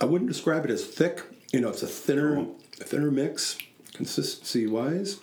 I 0.01 0.05
wouldn't 0.05 0.29
describe 0.29 0.65
it 0.65 0.71
as 0.71 0.85
thick. 0.85 1.21
You 1.53 1.62
know, 1.62 1.69
it's 1.69 1.83
a 1.83 1.88
thinner, 1.88 2.38
Oh. 2.39 2.55
thinner 2.73 3.12
mix, 3.12 3.57
consistency 3.93 4.67
wise. 4.67 5.19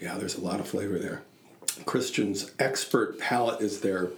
Yeah, 0.00 0.16
there's 0.18 0.36
a 0.36 0.40
lot 0.40 0.60
of 0.60 0.68
flavor 0.68 0.96
there. 1.00 1.22
Christian's 1.84 2.52
expert 2.60 3.18
palate 3.18 3.60
is 3.60 3.80
there 3.80 4.10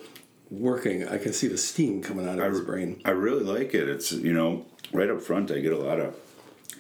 working. 0.50 1.06
I 1.06 1.18
can 1.18 1.32
see 1.32 1.48
the 1.48 1.58
steam 1.58 2.02
coming 2.02 2.28
out 2.28 2.38
of 2.38 2.52
his 2.52 2.60
brain. 2.60 3.00
I 3.04 3.10
really 3.10 3.44
like 3.44 3.74
it. 3.74 3.88
It's 3.88 4.12
you 4.12 4.32
know 4.32 4.66
right 4.92 5.10
up 5.10 5.20
front. 5.22 5.50
I 5.50 5.60
get 5.60 5.72
a 5.72 5.78
lot 5.78 6.00
of 6.00 6.14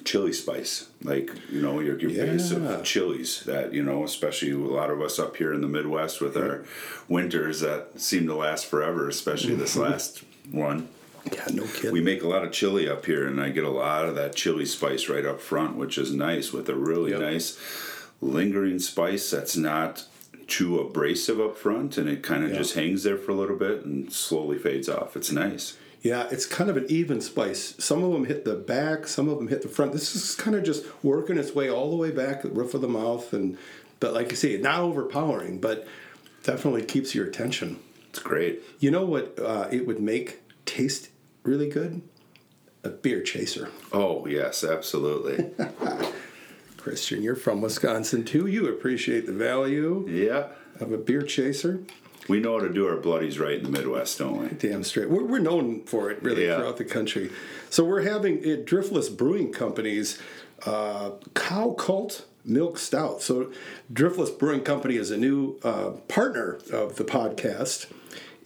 chili 0.04 0.32
spice, 0.32 0.88
like 1.02 1.30
you 1.50 1.60
know 1.60 1.80
your, 1.80 1.98
your 1.98 2.10
base 2.10 2.50
Yeah. 2.50 2.58
of 2.58 2.84
chilies 2.84 3.42
that 3.44 3.74
you 3.74 3.82
know, 3.82 4.04
especially 4.04 4.52
a 4.52 4.56
lot 4.58 4.90
of 4.90 5.00
us 5.02 5.18
up 5.18 5.36
here 5.36 5.52
in 5.52 5.60
the 5.60 5.68
Midwest 5.68 6.20
with 6.20 6.36
our 6.36 6.64
winters 7.08 7.60
that 7.60 8.00
seem 8.00 8.26
to 8.26 8.34
last 8.34 8.66
forever. 8.66 9.08
Especially 9.08 9.54
this 9.54 9.74
mm-hmm. 9.76 9.90
last 9.92 10.24
one. 10.50 10.88
Yeah, 11.30 11.44
no 11.52 11.66
kidding. 11.66 11.92
We 11.92 12.00
make 12.00 12.22
a 12.22 12.28
lot 12.28 12.44
of 12.44 12.52
chili 12.52 12.88
up 12.88 13.04
here, 13.04 13.26
and 13.26 13.38
I 13.40 13.50
get 13.50 13.64
a 13.64 13.70
lot 13.70 14.06
of 14.06 14.14
that 14.14 14.34
chili 14.34 14.64
spice 14.64 15.08
right 15.10 15.26
up 15.26 15.40
front, 15.42 15.76
which 15.76 15.98
is 15.98 16.14
nice 16.14 16.52
with 16.52 16.68
a 16.70 16.74
really 16.74 17.10
Yep. 17.10 17.20
nice 17.20 17.58
lingering 18.22 18.78
spice 18.78 19.30
that's 19.30 19.56
not 19.56 20.04
too 20.48 20.80
abrasive 20.80 21.40
up 21.40 21.56
front, 21.56 21.96
and 21.98 22.08
it 22.08 22.22
kind 22.22 22.42
of 22.42 22.50
Yeah. 22.50 22.58
just 22.58 22.74
hangs 22.74 23.04
there 23.04 23.16
for 23.18 23.30
a 23.30 23.34
little 23.36 23.56
bit 23.56 23.84
and 23.84 24.12
slowly 24.12 24.58
fades 24.58 24.88
off. 24.88 25.16
It's 25.16 25.30
nice. 25.30 25.76
Yeah, 26.00 26.26
it's 26.30 26.46
kind 26.46 26.70
of 26.70 26.76
an 26.76 26.86
even 26.88 27.20
spice. 27.20 27.74
Some 27.78 28.02
of 28.02 28.12
them 28.12 28.24
hit 28.24 28.44
the 28.44 28.54
back, 28.54 29.06
some 29.06 29.28
of 29.28 29.38
them 29.38 29.48
hit 29.48 29.62
the 29.62 29.68
front. 29.68 29.92
This 29.92 30.14
is 30.16 30.34
kind 30.34 30.56
of 30.56 30.62
just 30.64 30.84
working 31.02 31.36
its 31.38 31.54
way 31.54 31.68
all 31.70 31.90
the 31.90 31.96
way 31.96 32.10
back, 32.10 32.42
the 32.42 32.48
roof 32.48 32.72
of 32.74 32.80
the 32.80 32.88
mouth, 32.88 33.32
and 33.32 33.58
but 34.00 34.14
like 34.14 34.30
you 34.30 34.36
say, 34.36 34.56
not 34.58 34.80
overpowering, 34.80 35.58
but 35.60 35.86
definitely 36.44 36.82
keeps 36.84 37.14
your 37.16 37.26
attention. 37.26 37.78
It's 38.10 38.20
great. 38.20 38.62
You 38.78 38.90
know 38.92 39.04
what 39.04 39.38
uh, 39.38 39.68
it 39.72 39.86
would 39.86 40.00
make 40.00 40.40
taste 40.66 41.10
really 41.42 41.68
good? 41.68 42.00
A 42.84 42.90
beer 42.90 43.20
chaser. 43.20 43.70
Oh 43.92 44.24
yes, 44.26 44.62
absolutely. 44.64 45.50
Christian, 46.82 47.22
you're 47.22 47.36
from 47.36 47.60
Wisconsin 47.60 48.24
too. 48.24 48.46
You 48.46 48.68
appreciate 48.68 49.26
the 49.26 49.32
value 49.32 50.06
yeah, 50.08 50.48
of 50.80 50.92
a 50.92 50.98
beer 50.98 51.22
chaser. 51.22 51.80
we 52.28 52.40
know 52.40 52.58
how 52.58 52.66
to 52.66 52.72
do 52.72 52.86
our 52.86 52.96
bloodies 52.96 53.38
right 53.38 53.58
in 53.58 53.64
the 53.64 53.70
Midwest, 53.70 54.18
don't 54.18 54.38
we? 54.40 54.48
Damn 54.48 54.84
straight. 54.84 55.10
We're, 55.10 55.24
we're 55.24 55.38
known 55.38 55.84
for 55.84 56.10
it 56.10 56.22
really 56.22 56.46
Yeah. 56.46 56.56
throughout 56.56 56.76
the 56.76 56.84
country. 56.84 57.30
So 57.70 57.84
we're 57.84 58.02
having 58.02 58.38
at 58.44 58.64
Driftless 58.66 59.14
Brewing 59.14 59.52
Company's 59.52 60.18
uh, 60.66 61.10
Cow 61.34 61.72
Cult 61.72 62.26
Milk 62.44 62.78
Stout. 62.78 63.22
So 63.22 63.52
Driftless 63.92 64.36
Brewing 64.38 64.62
Company 64.62 64.96
is 64.96 65.10
a 65.10 65.16
new 65.16 65.58
uh, 65.62 65.90
partner 66.08 66.58
of 66.72 66.96
the 66.96 67.04
podcast. 67.04 67.86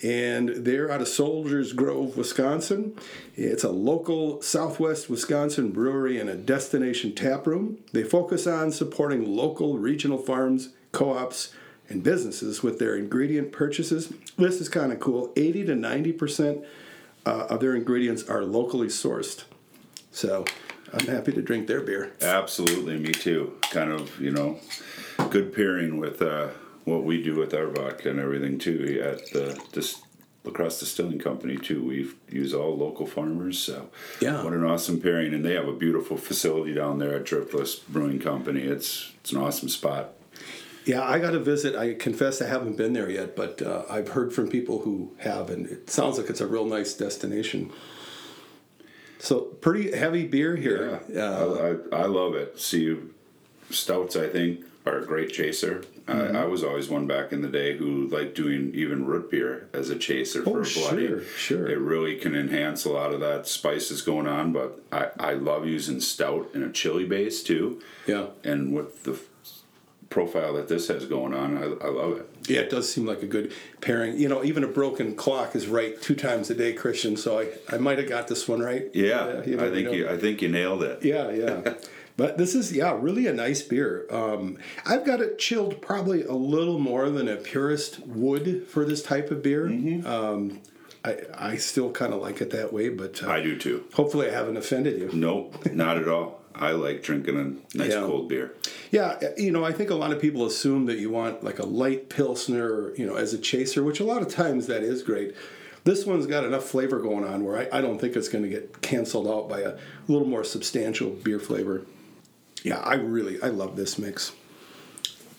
And 0.03 0.49
they're 0.49 0.91
out 0.91 1.01
of 1.01 1.09
Soldiers 1.09 1.73
Grove, 1.73 2.17
Wisconsin. 2.17 2.99
It's 3.37 3.63
a 3.63 3.71
local 3.71 4.43
Southwest 4.43 5.09
Wisconsin 5.09 5.71
brewery 5.71 6.19
and 6.19 6.29
a 6.29 6.35
destination 6.35 7.15
tap 7.15 7.47
room. 7.47 7.79
They 7.93 8.03
focus 8.03 8.47
on 8.47 8.73
supporting 8.73 9.37
local 9.37 9.79
regional 9.79 10.19
farms, 10.19 10.71
co 10.91 11.17
ops, 11.17 11.53
and 11.89 12.03
businesses 12.03 12.63
with 12.63 12.79
their 12.79 12.97
ingredient 12.97 13.53
purchases. 13.53 14.13
This 14.37 14.61
is 14.61 14.69
kind 14.69 14.93
of 14.93 14.99
cool. 14.99 15.33
80 15.37 15.67
to 15.67 15.75
90% 15.75 16.65
uh, 17.25 17.47
of 17.49 17.61
their 17.61 17.77
ingredients 17.77 18.29
are 18.29 18.43
locally 18.43 18.89
sourced. 18.89 19.45
So 20.11 20.45
I'm 20.93 21.07
happy 21.07 21.33
to 21.33 21.43
drink 21.43 21.69
their 21.69 21.81
beer. 21.81 22.13
Absolutely, 22.21 22.99
me 22.99 23.13
too. 23.13 23.57
Kind 23.71 23.93
of, 23.93 24.19
you 24.21 24.31
know, 24.31 24.59
good 25.31 25.55
pairing 25.55 25.99
with 25.99 26.21
uh, 26.21 26.49
what 26.85 27.05
we 27.05 27.23
do 27.23 27.37
with 27.37 27.55
our 27.55 27.67
vodka 27.69 28.11
and 28.11 28.19
everything 28.21 28.59
too. 28.59 29.01
At 29.05 29.31
the 29.33 29.61
dis- 29.73 30.03
Lacrosse 30.45 30.81
Distilling 30.81 31.21
Company 31.21 31.57
too, 31.57 31.85
we 31.85 32.09
use 32.29 32.53
all 32.53 32.77
local 32.77 33.07
farmers. 33.07 33.59
So 33.59 33.91
Yeah. 34.21 34.43
what 34.43 34.53
an 34.53 34.65
awesome 34.65 35.01
pairing! 35.01 35.33
And 35.35 35.45
they 35.45 35.55
have 35.55 35.69
a 35.69 35.73
beautiful 35.73 36.17
facility 36.17 36.75
down 36.75 36.99
there 36.99 37.15
at 37.15 37.25
Driftless 37.25 37.81
Brewing 37.89 38.19
Company. 38.19 38.63
It's 38.63 39.13
it's 39.21 39.31
an 39.33 39.39
awesome 39.39 39.69
spot. 39.69 40.15
Yeah, 40.85 41.03
I 41.09 41.21
got 41.21 41.31
to 41.31 41.39
visit. 41.39 41.77
I 41.77 41.95
confess 41.95 42.43
I 42.43 42.49
haven't 42.49 42.77
been 42.77 42.93
there 42.93 43.09
yet, 43.09 43.37
but 43.37 43.63
uh, 43.63 43.85
I've 43.89 44.09
heard 44.09 44.33
from 44.33 44.49
people 44.49 44.81
who 44.81 45.13
have, 45.19 45.49
and 45.49 45.65
it 45.67 45.89
sounds 45.89 46.19
like 46.19 46.29
it's 46.29 46.41
a 46.41 46.47
real 46.49 46.65
nice 46.67 46.93
destination. 46.95 47.71
So 49.21 49.43
pretty 49.43 49.97
heavy 49.97 50.27
beer 50.27 50.57
here. 50.57 51.01
Uh, 51.17 51.21
I, 51.93 51.97
I, 51.99 52.03
I 52.03 52.07
love 52.07 52.35
it. 52.35 52.59
See, 52.59 52.97
stouts 53.71 54.17
I 54.17 54.27
think 54.27 54.65
are 54.85 54.99
a 54.99 55.07
great 55.07 55.33
chaser. 55.33 55.85
Mm-hmm. 56.07 56.37
I, 56.37 56.43
I 56.43 56.45
was 56.47 56.65
always 56.65 56.89
one 56.89 57.07
back 57.07 57.33
in 57.33 57.41
the 57.43 57.49
day 57.49 57.77
who 57.77 58.09
liked 58.09 58.35
doing 58.35 58.73
even 58.75 59.07
root 59.07 59.31
beer 59.31 59.69
as 59.73 59.91
a 59.91 59.97
chaser 59.97 60.43
for 60.43 60.59
Oh, 60.59 60.63
a 60.63 60.75
bloody. 60.75 61.07
sure, 61.07 61.25
sure. 61.37 61.69
It 61.71 61.79
really 61.79 62.17
can 62.17 62.35
enhance 62.35 62.85
a 62.85 62.91
lot 62.91 63.13
of 63.15 63.21
that 63.21 63.47
spices 63.47 64.03
going 64.03 64.27
on. 64.27 64.53
But 64.53 64.81
I, 64.91 65.09
I 65.19 65.33
love 65.35 65.67
using 65.67 66.01
stout 66.01 66.51
in 66.55 66.63
a 66.65 66.71
chili 66.73 67.05
base 67.05 67.43
too. 67.45 67.81
yeah, 68.07 68.27
And 68.43 68.73
with 68.75 69.05
the 69.05 69.19
profile 70.11 70.53
that 70.55 70.69
this 70.69 70.89
has 70.89 71.07
going 71.07 71.33
on, 71.33 71.57
I, 71.57 71.63
I 71.87 71.89
love 71.89 72.19
it. 72.19 72.29
yeah, 72.49 72.61
it 72.61 72.69
does 72.71 72.93
seem 72.93 73.07
like 73.07 73.23
a 73.23 73.27
good 73.27 73.53
pairing. 73.81 74.19
You 74.19 74.29
know, 74.29 74.43
even 74.45 74.63
a 74.65 74.69
broken 74.69 75.15
clock 75.15 75.55
is 75.57 75.69
right 75.69 76.01
two 76.03 76.15
times 76.17 76.51
a 76.51 76.55
day, 76.55 76.73
Christian. 76.73 77.17
So 77.17 77.39
I, 77.39 77.49
I 77.75 77.79
might 77.79 77.99
have 77.99 78.09
got 78.09 78.29
this 78.29 78.47
one 78.49 78.61
right. 78.61 78.91
Yeah, 78.93 79.43
you 79.45 79.59
I 79.61 79.71
think 79.71 79.87
know. 79.87 79.93
you 79.93 80.09
I 80.11 80.19
think 80.19 80.43
you 80.43 80.49
nailed 80.49 80.83
it. 80.83 81.03
Yeah, 81.05 81.31
yeah. 81.31 81.75
But 82.23 82.39
this 82.39 82.55
is 82.55 82.73
yeah, 82.73 82.97
really 83.01 83.27
a 83.27 83.33
nice 83.33 83.63
beer. 83.63 84.07
Um, 84.09 84.57
I've 84.87 85.05
got 85.05 85.21
it 85.21 85.41
chilled 85.41 85.83
probably 85.83 86.23
a 86.23 86.35
little 86.35 86.79
more 86.79 87.11
than 87.11 87.27
a 87.27 87.35
purist 87.35 87.99
would 88.07 88.69
for 88.69 88.85
this 88.85 89.03
type 89.03 89.33
of 89.33 89.43
beer. 89.43 89.67
Mm-hmm. 89.67 90.07
Um, 90.07 90.61
I 91.05 91.17
I 91.37 91.57
still 91.57 91.91
kind 91.91 92.15
of 92.15 92.23
like 92.23 92.41
it 92.41 92.51
that 92.51 92.73
way, 92.73 92.91
but 92.91 93.21
uh, 93.25 93.29
I 93.29 93.43
do 93.43 93.59
too. 93.59 93.83
hopefully 93.95 94.29
I 94.29 94.33
haven't 94.33 94.57
offended 94.57 95.01
you. 95.01 95.11
Nope, 95.13 95.67
not 95.73 95.97
at 95.99 96.07
all. 96.07 96.41
I 96.55 96.71
like 96.71 97.03
drinking 97.03 97.37
a 97.75 97.77
nice 97.77 97.91
Yeah. 97.91 98.03
cold 98.07 98.29
beer. 98.29 98.55
Yeah, 98.93 99.19
you 99.37 99.51
know, 99.51 99.65
I 99.65 99.73
think 99.73 99.91
a 99.91 99.97
lot 99.97 100.13
of 100.13 100.21
people 100.21 100.47
assume 100.47 100.87
that 100.87 100.99
you 100.99 101.11
want 101.11 101.43
like 101.43 101.59
a 101.59 101.67
light 101.67 102.09
pilsner, 102.09 102.95
you 102.95 103.05
know, 103.05 103.17
as 103.17 103.35
a 103.35 103.39
chaser, 103.39 103.83
which 103.83 103.99
a 103.99 104.05
lot 104.05 104.23
of 104.23 104.29
times 104.29 104.69
that 104.69 104.85
is 104.85 105.03
great. 105.03 105.35
This 105.83 106.07
one's 106.07 106.27
got 106.27 106.45
enough 106.45 106.63
flavor 106.63 107.01
going 107.01 107.25
on 107.25 107.43
where 107.45 107.59
I, 107.59 107.79
I 107.79 107.81
don't 107.81 108.01
think 108.01 108.15
it's 108.15 108.29
going 108.29 108.45
to 108.45 108.49
get 108.49 108.81
canceled 108.81 109.27
out 109.27 109.49
by 109.49 109.63
a 109.63 109.77
little 110.07 110.29
more 110.29 110.45
substantial 110.45 111.11
beer 111.11 111.41
flavor. 111.41 111.83
Yeah, 112.63 112.79
I 112.79 112.95
really 112.95 113.43
I 113.43 113.49
love 113.49 113.77
this 113.77 113.99
mix, 113.99 114.33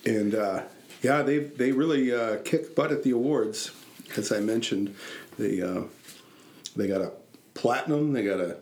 and 0.05 0.35
uh, 0.35 0.63
yeah, 1.01 1.21
they 1.21 1.39
they 1.39 1.71
really 1.71 2.13
uh, 2.13 2.37
kicked 2.43 2.75
butt 2.75 2.91
at 2.91 3.03
the 3.03 3.11
awards, 3.11 3.71
as 4.17 4.31
I 4.31 4.39
mentioned. 4.39 4.95
They 5.39 5.61
uh, 5.61 5.83
they 6.75 6.87
got 6.87 7.01
a 7.01 7.11
platinum, 7.53 8.13
they 8.13 8.23
got 8.25 8.39
a 8.39 8.57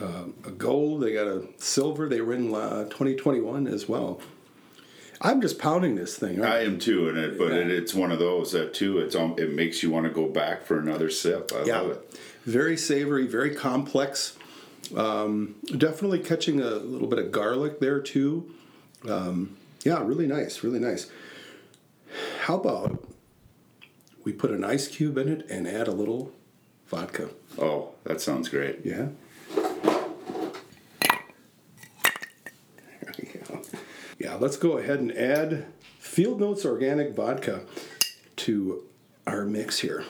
uh, 0.00 0.24
a 0.44 0.50
gold, 0.50 1.02
they 1.02 1.12
got 1.12 1.26
a 1.26 1.46
silver. 1.58 2.08
They 2.08 2.20
were 2.20 2.32
in 2.34 2.54
uh, 2.54 2.84
2021 2.84 3.66
as 3.66 3.88
well. 3.88 4.20
I'm 5.22 5.40
just 5.40 5.58
pounding 5.58 5.94
this 5.96 6.16
thing. 6.18 6.44
I 6.44 6.62
am 6.64 6.78
too, 6.78 7.08
and 7.08 7.16
it, 7.16 7.38
but 7.38 7.48
Yeah. 7.48 7.60
it, 7.60 7.70
it's 7.70 7.94
one 7.94 8.12
of 8.12 8.18
those 8.18 8.52
that 8.52 8.74
too. 8.74 8.98
It's 8.98 9.14
um, 9.14 9.34
it 9.38 9.52
makes 9.52 9.82
you 9.82 9.90
want 9.90 10.04
to 10.06 10.10
go 10.12 10.26
back 10.28 10.64
for 10.64 10.78
another 10.78 11.10
sip. 11.10 11.52
I 11.54 11.64
yeah, 11.64 11.80
love 11.80 11.90
it. 11.92 12.18
very 12.44 12.76
savory, 12.78 13.26
very 13.26 13.54
complex. 13.54 14.36
Um, 14.94 15.56
definitely 15.76 16.20
catching 16.20 16.60
a 16.60 16.70
little 16.70 17.08
bit 17.08 17.18
of 17.18 17.32
garlic 17.32 17.80
there 17.80 18.00
too. 18.00 18.54
Um, 19.08 19.56
yeah, 19.84 20.02
really 20.02 20.26
nice, 20.26 20.62
really 20.62 20.80
nice. 20.80 21.10
How 22.40 22.56
about 22.56 23.04
we 24.24 24.32
put 24.32 24.50
an 24.50 24.64
ice 24.64 24.88
cube 24.88 25.16
in 25.18 25.28
it 25.28 25.46
and 25.48 25.68
add 25.68 25.86
a 25.86 25.92
little 25.92 26.32
vodka. 26.88 27.30
Oh, 27.58 27.90
that 28.04 28.20
sounds 28.20 28.48
great. 28.48 28.80
Yeah. 28.84 29.08
There 29.54 29.94
we 33.18 33.24
go. 33.24 33.62
Yeah, 34.18 34.34
let's 34.34 34.56
go 34.56 34.78
ahead 34.78 34.98
and 35.00 35.12
add 35.16 35.66
Field 35.98 36.40
Notes 36.40 36.64
Organic 36.64 37.14
Vodka 37.14 37.64
to 38.36 38.84
our 39.26 39.44
mix 39.44 39.80
here. 39.80 40.04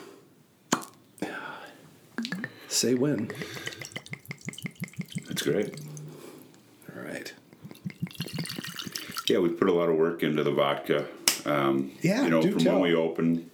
Say 2.69 2.95
when. 2.95 3.31
Great. 5.53 5.81
All 6.97 7.03
right. 7.03 7.33
Yeah, 9.29 9.39
we 9.39 9.49
put 9.49 9.69
a 9.69 9.73
lot 9.73 9.89
of 9.89 9.97
work 9.97 10.23
into 10.23 10.43
the 10.43 10.51
vodka. 10.51 11.07
Um, 11.45 11.93
Yeah, 12.03 12.25
you 12.25 12.31
know, 12.31 12.43
from 12.43 12.59
tell. 12.59 12.75
when 12.75 12.83
we 12.83 12.95
opened, 12.95 13.51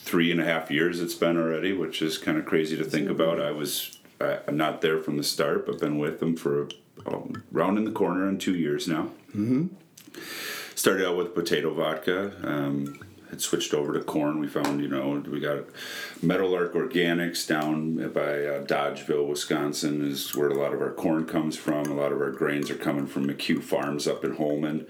three 0.00 0.30
and 0.32 0.40
a 0.40 0.44
half 0.44 0.70
years 0.70 1.00
it's 1.00 1.14
been 1.14 1.36
already, 1.36 1.72
which 1.72 2.00
is 2.00 2.16
kind 2.18 2.38
of 2.38 2.46
crazy 2.46 2.76
to 2.76 2.84
think 2.84 3.08
about. 3.10 3.40
I 3.40 3.50
was 3.50 3.98
uh, 4.20 4.38
not 4.50 4.80
there 4.80 4.98
from 5.02 5.16
the 5.18 5.22
start, 5.22 5.66
but 5.66 5.78
been 5.78 5.98
with 5.98 6.20
them 6.20 6.34
for 6.36 6.68
um, 7.06 7.42
round 7.52 7.76
in 7.78 7.84
the 7.84 7.90
corner 7.90 8.28
in 8.28 8.38
two 8.38 8.54
years 8.54 8.88
now. 8.88 9.10
Mm-hmm. 9.36 9.66
Started 10.74 11.06
out 11.06 11.16
with 11.16 11.34
potato 11.34 11.74
vodka. 11.74 12.32
Um, 12.42 13.00
had 13.30 13.40
switched 13.40 13.74
over 13.74 13.92
to 13.92 14.00
corn. 14.00 14.38
We 14.38 14.48
found, 14.48 14.80
you 14.80 14.88
know, 14.88 15.22
we 15.28 15.40
got 15.40 15.64
Meadowlark 16.22 16.72
Organics 16.74 17.46
down 17.46 17.96
by 18.12 18.44
uh, 18.44 18.64
Dodgeville, 18.64 19.28
Wisconsin, 19.28 20.06
is 20.06 20.34
where 20.34 20.48
a 20.48 20.54
lot 20.54 20.72
of 20.72 20.80
our 20.80 20.92
corn 20.92 21.26
comes 21.26 21.56
from. 21.56 21.86
A 21.86 21.94
lot 21.94 22.12
of 22.12 22.20
our 22.20 22.30
grains 22.30 22.70
are 22.70 22.74
coming 22.76 23.06
from 23.06 23.26
McHugh 23.28 23.62
Farms 23.62 24.06
up 24.06 24.24
in 24.24 24.34
Holmen. 24.36 24.86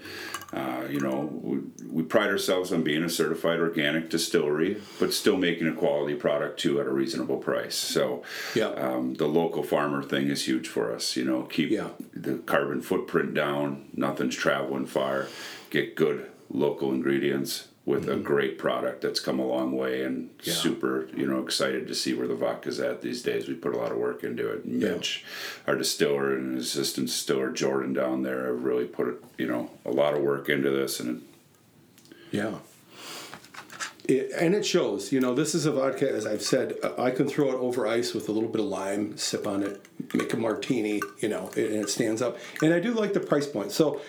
Uh, 0.53 0.85
you 0.89 0.99
know, 0.99 1.29
we, 1.43 1.59
we 1.87 2.03
pride 2.03 2.29
ourselves 2.29 2.71
on 2.73 2.81
being 2.81 3.03
a 3.03 3.09
certified 3.09 3.59
organic 3.59 4.09
distillery, 4.09 4.81
but 4.99 5.13
still 5.13 5.37
making 5.37 5.67
a 5.67 5.73
quality 5.73 6.15
product 6.15 6.59
too 6.59 6.79
at 6.79 6.87
a 6.87 6.91
reasonable 6.91 7.37
price. 7.37 7.75
So, 7.75 8.23
Yeah. 8.55 8.69
um, 8.69 9.13
the 9.15 9.27
local 9.27 9.63
farmer 9.63 10.01
thing 10.01 10.27
is 10.29 10.45
huge 10.47 10.67
for 10.67 10.93
us. 10.93 11.15
You 11.15 11.25
know, 11.25 11.43
keep 11.43 11.69
Yeah. 11.69 11.89
the 12.13 12.35
carbon 12.39 12.81
footprint 12.81 13.33
down. 13.33 13.89
Nothing's 13.93 14.35
traveling 14.35 14.85
far. 14.85 15.27
Get 15.69 15.95
good 15.95 16.25
local 16.51 16.91
ingredients 16.91 17.67
with 17.89 18.07
a 18.07 18.15
great 18.15 18.59
product 18.59 19.01
that's 19.01 19.19
come 19.19 19.39
a 19.39 19.45
long 19.45 19.75
way 19.75 20.03
and 20.03 20.29
Mm-hmm. 20.29 20.49
Yeah. 20.49 20.53
super, 20.53 21.09
you 21.15 21.25
know, 21.27 21.39
excited 21.43 21.87
to 21.87 21.95
see 21.95 22.13
where 22.13 22.27
the 22.27 22.35
vodka's 22.35 22.79
at 22.79 23.01
these 23.01 23.21
days. 23.23 23.47
We 23.47 23.55
put 23.55 23.73
a 23.73 23.77
lot 23.77 23.91
of 23.91 23.97
work 23.97 24.23
into 24.23 24.47
it. 24.49 24.61
Yeah. 24.65 24.91
Mitch, 24.91 25.25
our 25.67 25.75
distiller 25.75 26.33
and 26.35 26.57
assistant 26.57 27.07
distiller 27.07 27.49
Jordan 27.51 27.93
down 27.93 28.21
there 28.23 28.45
have 28.47 28.63
really 28.63 28.85
put, 28.85 29.21
you 29.37 29.47
know, 29.47 29.71
a 29.85 29.91
lot 29.91 30.13
of 30.13 30.21
work 30.21 30.47
into 30.49 30.69
this 30.69 30.99
and 30.99 31.23
Yeah. 32.31 32.55
It, 34.07 34.31
and 34.39 34.55
it 34.55 34.65
shows, 34.65 35.11
you 35.11 35.19
know, 35.19 35.35
this 35.35 35.53
is 35.53 35.65
a 35.65 35.71
vodka, 35.71 36.09
as 36.11 36.25
I've 36.25 36.41
said, 36.41 36.77
uh, 36.83 36.93
I 36.97 37.11
can 37.11 37.27
throw 37.27 37.49
it 37.49 37.55
over 37.55 37.85
ice 37.85 38.13
with 38.13 38.27
a 38.29 38.31
little 38.31 38.49
bit 38.49 38.61
of 38.61 38.67
lime, 38.67 39.17
sip 39.17 39.45
on 39.45 39.61
it, 39.61 39.85
make 40.13 40.33
a 40.33 40.37
martini, 40.37 40.99
you 41.19 41.29
know, 41.29 41.51
and 41.55 41.75
it 41.83 41.89
stands 41.89 42.21
up. 42.21 42.37
And 42.63 42.73
I 42.73 42.79
do 42.79 42.93
like 42.93 43.13
the 43.13 43.19
price 43.19 43.45
point. 43.45 43.71
So 43.71 44.01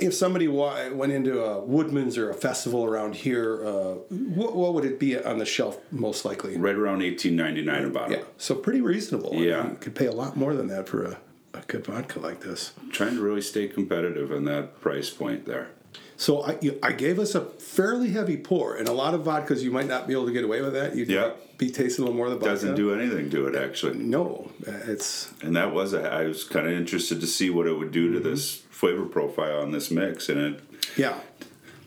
if 0.00 0.14
somebody 0.14 0.46
went 0.48 1.12
into 1.12 1.42
a 1.42 1.60
Woodman's 1.64 2.18
or 2.18 2.30
a 2.30 2.34
festival 2.34 2.84
around 2.84 3.14
here, 3.14 3.64
uh, 3.66 3.94
what, 4.10 4.54
what 4.54 4.74
would 4.74 4.84
it 4.84 4.98
be 4.98 5.18
on 5.22 5.38
the 5.38 5.44
shelf 5.46 5.78
most 5.90 6.24
likely? 6.24 6.56
right 6.56 6.74
around 6.74 7.02
eighteen 7.02 7.36
ninety 7.36 7.62
nine 7.62 7.84
a 7.84 7.90
bottle. 7.90 8.16
Yeah, 8.16 8.22
so 8.36 8.54
pretty 8.54 8.80
reasonable. 8.80 9.34
I 9.34 9.38
Yeah. 9.38 9.62
mean, 9.62 9.70
you 9.72 9.76
could 9.78 9.94
pay 9.94 10.06
a 10.06 10.12
lot 10.12 10.36
more 10.36 10.54
than 10.54 10.68
that 10.68 10.88
for 10.88 11.04
a, 11.04 11.18
a 11.54 11.60
good 11.66 11.84
vodka 11.86 12.18
like 12.20 12.40
this. 12.40 12.72
Trying 12.90 13.16
to 13.16 13.22
really 13.22 13.40
stay 13.42 13.68
competitive 13.68 14.32
on 14.32 14.44
that 14.44 14.80
price 14.80 15.10
point 15.10 15.46
there. 15.46 15.70
So 16.16 16.42
I, 16.42 16.58
you- 16.60 16.78
I 16.82 16.92
gave 16.92 17.18
us 17.18 17.34
a 17.34 17.40
fairly 17.42 18.10
heavy 18.10 18.36
pour, 18.36 18.76
and 18.76 18.88
a 18.88 18.92
lot 18.92 19.14
of 19.14 19.22
vodkas 19.22 19.62
you 19.62 19.70
might 19.70 19.86
not 19.86 20.06
be 20.06 20.12
able 20.12 20.26
to 20.26 20.32
get 20.32 20.44
away 20.44 20.60
with 20.60 20.74
that. 20.74 20.94
You'd 20.94 21.08
Yeah. 21.08 21.32
be 21.56 21.70
tasting 21.70 22.02
a 22.02 22.06
little 22.06 22.16
more 22.16 22.26
of 22.26 22.32
the 22.32 22.38
vodka. 22.38 22.50
Doesn't 22.52 22.74
do 22.74 22.92
anything 22.92 23.30
to 23.30 23.46
it 23.46 23.54
actually. 23.56 23.96
No, 23.98 24.50
it's 24.66 25.30
And 25.42 25.56
that 25.56 25.72
was 25.72 25.92
a, 25.94 26.02
I 26.10 26.24
was 26.24 26.44
kind 26.44 26.66
of 26.66 26.72
interested 26.74 27.20
to 27.20 27.26
see 27.26 27.48
what 27.50 27.66
it 27.66 27.78
would 27.78 27.90
do 27.92 28.12
to 28.12 28.18
Mm-hmm. 28.20 28.28
this 28.30 28.56
flavor 28.70 29.04
profile 29.06 29.60
on 29.60 29.72
this 29.72 29.90
mix, 29.90 30.28
and 30.28 30.40
it 30.40 30.60
yeah, 30.96 31.18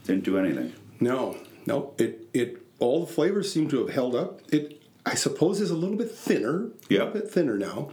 didn't 0.05 0.23
do 0.23 0.37
anything. 0.37 0.73
no, 0.99 1.37
no. 1.65 1.93
It 1.97 2.27
it 2.33 2.61
all 2.79 3.05
the 3.05 3.11
flavors 3.13 3.51
seem 3.51 3.69
to 3.69 3.79
have 3.85 3.89
held 3.93 4.15
up. 4.15 4.41
It 4.51 4.81
I 5.05 5.15
suppose 5.15 5.59
is 5.61 5.69
a 5.71 5.75
little 5.75 5.95
bit 5.97 6.11
thinner, 6.11 6.65
a 6.65 6.69
Yeah. 6.93 6.99
little 7.05 7.13
bit 7.21 7.29
thinner 7.31 7.57
now, 7.57 7.91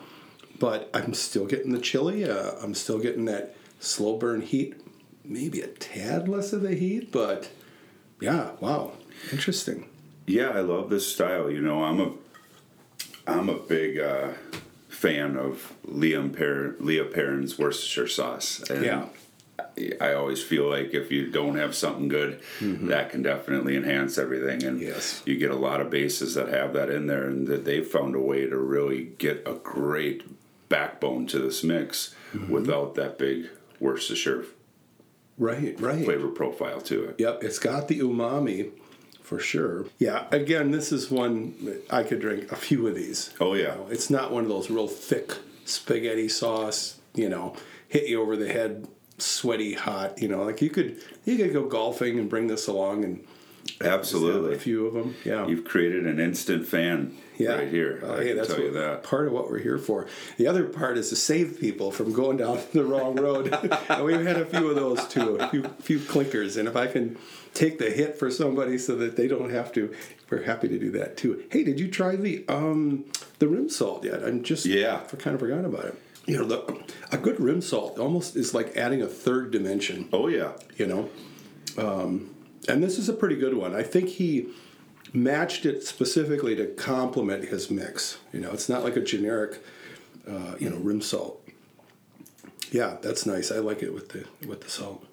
but 0.59 0.89
I'm 0.95 1.13
still 1.15 1.45
getting 1.47 1.73
the 1.73 1.81
chili. 1.81 2.25
Uh, 2.25 2.53
I'm 2.63 2.75
still 2.75 2.99
getting 2.99 3.25
that 3.27 3.55
slow 3.79 4.17
burn 4.17 4.41
heat. 4.43 4.75
Maybe 5.31 5.61
a 5.61 5.69
tad 5.69 6.29
less 6.29 6.53
of 6.53 6.63
the 6.63 6.75
heat, 6.75 7.13
but 7.13 7.51
yeah, 8.21 8.51
wow, 8.59 8.93
interesting. 9.31 9.89
Yeah, 10.27 10.49
I 10.51 10.61
love 10.61 10.91
this 10.91 11.11
style. 11.13 11.49
You 11.51 11.61
know, 11.61 11.85
I'm 11.85 12.01
a 12.01 12.13
I'm 13.27 13.49
a 13.49 13.55
big 13.59 13.99
uh, 14.01 14.31
fan 14.89 15.37
of 15.37 15.73
Liam 15.87 16.33
per- 16.33 16.75
Leah 16.81 17.05
Perrin's 17.05 17.59
Worcestershire 17.59 18.09
sauce. 18.09 18.61
And 18.69 18.85
Yeah. 18.85 19.07
I 20.01 20.15
always 20.15 20.43
feel 20.43 20.69
like 20.69 20.95
if 20.95 21.13
you 21.13 21.31
don't 21.31 21.57
have 21.57 21.75
something 21.75 22.09
good, 22.09 22.41
that 22.61 23.11
can 23.11 23.23
definitely 23.23 23.77
enhance 23.77 24.19
everything. 24.19 24.65
And 24.65 24.79
Mm-hmm. 24.81 24.89
Yes. 24.89 25.23
you 25.25 25.37
get 25.39 25.51
a 25.53 25.57
lot 25.57 25.81
of 25.81 25.91
bases 25.91 26.35
that 26.35 26.49
have 26.49 26.73
that 26.73 26.91
in 26.91 27.07
there, 27.07 27.25
and 27.27 27.47
that 27.47 27.65
they've 27.65 27.87
found 27.87 28.15
a 28.17 28.21
way 28.21 28.47
to 28.47 28.57
really 28.59 29.13
get 29.19 29.43
a 29.47 29.55
great 29.55 30.25
backbone 30.69 31.27
to 31.29 31.39
this 31.39 31.63
mix 31.63 32.15
Mm-hmm. 32.35 32.53
without 32.53 32.95
that 32.97 33.17
big 33.19 33.49
Worcestershire 33.81 34.45
Right, 35.41 35.81
right. 35.81 36.05
flavor 36.05 36.29
profile 36.29 36.83
to 36.83 37.05
it. 37.05 37.17
Yep, 37.19 37.43
it's 37.43 37.59
got 37.59 37.89
the 37.89 38.01
umami 38.01 38.73
for 39.23 39.39
sure. 39.39 39.87
Yeah, 39.99 40.27
again, 40.31 40.71
this 40.71 40.93
is 40.93 41.11
one 41.11 41.81
I 41.89 42.03
could 42.03 42.21
drink 42.21 42.53
a 42.53 42.57
few 42.57 42.87
of 42.87 42.95
these. 42.95 43.33
Oh, 43.41 43.55
yeah. 43.55 43.63
You 43.63 43.69
know, 43.69 43.87
it's 43.91 44.11
not 44.11 44.33
one 44.33 44.43
of 44.43 44.51
those 44.51 44.69
real 44.69 44.87
thick 44.87 45.33
spaghetti 45.65 46.29
sauce, 46.29 47.01
you 47.15 47.31
know, 47.31 47.57
hit 47.89 48.07
you 48.07 48.21
over 48.21 48.37
the 48.37 48.53
head, 48.53 48.87
sweaty, 49.17 49.73
hot. 49.73 50.21
You 50.21 50.29
know, 50.29 50.43
like 50.43 50.61
you 50.61 50.69
could 50.69 51.03
you 51.25 51.39
could 51.39 51.55
go 51.55 51.67
golfing 51.67 52.19
and 52.19 52.29
bring 52.29 52.47
this 52.47 52.67
along 52.67 53.05
and 53.05 53.25
Absolutely. 53.81 54.55
a 54.55 54.59
few 54.59 54.87
of 54.87 54.95
them. 54.95 55.15
Yeah, 55.25 55.47
You've 55.47 55.65
created 55.65 56.07
an 56.07 56.21
instant 56.21 56.67
fan 56.67 57.17
yeah. 57.39 57.53
right 57.55 57.69
here. 57.69 58.01
Uh, 58.03 58.15
I 58.15 58.17
hey, 58.19 58.27
can 58.29 58.37
that's 58.37 58.49
tell 58.49 58.57
what, 58.59 58.65
you 58.67 58.73
that. 58.73 59.03
part 59.03 59.27
of 59.27 59.33
what 59.33 59.51
we're 59.51 59.59
here 59.61 59.79
for. 59.79 60.07
The 60.37 60.47
other 60.47 60.65
part 60.65 60.99
is 60.99 61.09
to 61.11 61.17
save 61.17 61.59
people 61.59 61.91
from 61.91 62.13
going 62.13 62.37
down 62.37 62.61
the 62.73 62.85
wrong 62.85 63.17
road. 63.17 63.53
and 63.89 64.05
we've 64.05 64.25
had 64.27 64.37
a 64.37 64.45
few 64.45 64.69
of 64.69 64.77
those 64.77 65.07
too, 65.09 65.37
a 65.37 65.49
few, 65.49 65.63
few 65.81 65.99
clinkers. 65.99 66.57
And 66.59 66.69
if 66.69 66.77
I 66.77 66.87
can 66.89 67.17
take 67.55 67.79
the 67.79 67.91
hit 67.91 68.19
for 68.19 68.31
somebody 68.31 68.77
so 68.79 68.95
that 68.97 69.17
they 69.17 69.27
don't 69.27 69.51
have 69.51 69.73
to, 69.73 69.95
we're 70.29 70.43
happy 70.43 70.69
to 70.69 70.79
do 70.79 70.91
that 70.93 71.17
too. 71.17 71.43
Hey, 71.51 71.65
did 71.65 71.81
you 71.81 71.89
try 71.89 72.17
the 72.17 72.45
um 72.49 73.07
the 73.39 73.49
rim 73.49 73.69
salt 73.71 74.05
yet? 74.05 74.23
I'm 74.23 74.43
just 74.43 74.67
Yeah. 74.67 75.01
I 75.13 75.17
kind 75.17 75.35
of 75.35 75.41
forgot 75.41 75.65
about 75.65 75.87
it. 75.87 75.95
You 76.27 76.37
know, 76.39 76.45
the, 76.45 76.85
a 77.11 77.17
good 77.17 77.41
rim 77.41 77.61
salt 77.63 77.99
almost 77.99 78.37
is 78.37 78.53
like 78.55 78.77
adding 78.77 79.01
a 79.03 79.07
third 79.09 79.51
dimension 79.51 80.09
Oh 80.13 80.29
yeah. 80.29 80.53
you 80.77 80.87
know. 80.87 81.09
Um, 81.79 82.35
and 82.69 82.83
this 82.83 82.99
is 82.99 83.09
a 83.09 83.13
pretty 83.13 83.37
good 83.37 83.55
one. 83.55 83.75
I 83.75 83.83
think 83.83 84.09
he 84.09 84.49
matched 85.13 85.67
it 85.67 85.85
specifically 85.85 86.55
to 86.57 86.67
complement 86.67 87.45
his 87.49 87.71
mix. 87.71 88.19
You 88.33 88.41
know, 88.41 88.53
it's 88.53 88.69
not 88.69 88.85
like 88.85 88.97
a 88.97 89.01
generic, 89.01 89.63
uh, 90.29 90.55
you 90.59 90.71
know, 90.71 90.77
rim 90.77 91.01
salt. 91.01 91.43
Yeah, 92.71 92.99
that's 93.03 93.27
nice. 93.27 93.51
I 93.51 93.57
like 93.57 93.83
it 93.83 93.93
with 93.93 94.11
the 94.11 94.27
with 94.47 94.63
the 94.63 94.71
salt. 94.71 95.05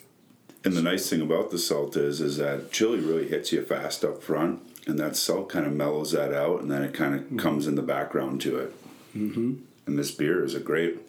And 0.63 0.75
the 0.75 0.81
nice 0.81 1.09
thing 1.09 1.21
about 1.21 1.49
the 1.51 1.59
salt 1.59 1.95
is, 1.95 2.19
is 2.19 2.37
that 2.37 2.71
chili 2.71 2.99
really 2.99 3.29
hits 3.29 3.51
you 3.51 3.63
fast 3.63 4.03
up 4.03 4.21
front, 4.21 4.61
and 4.85 4.99
that 4.99 5.15
salt 5.15 5.49
kind 5.49 5.65
of 5.65 5.73
mellows 5.73 6.11
that 6.11 6.33
out, 6.33 6.61
and 6.61 6.69
then 6.69 6.83
it 6.83 6.93
kind 6.93 7.15
of 7.15 7.37
comes 7.37 7.67
in 7.67 7.75
the 7.75 7.81
background 7.81 8.41
to 8.41 8.57
it. 8.57 8.75
Mm-hmm. 9.15 9.55
And 9.85 9.97
this 9.97 10.11
beer 10.11 10.43
is 10.43 10.53
a 10.53 10.59
great. 10.59 10.99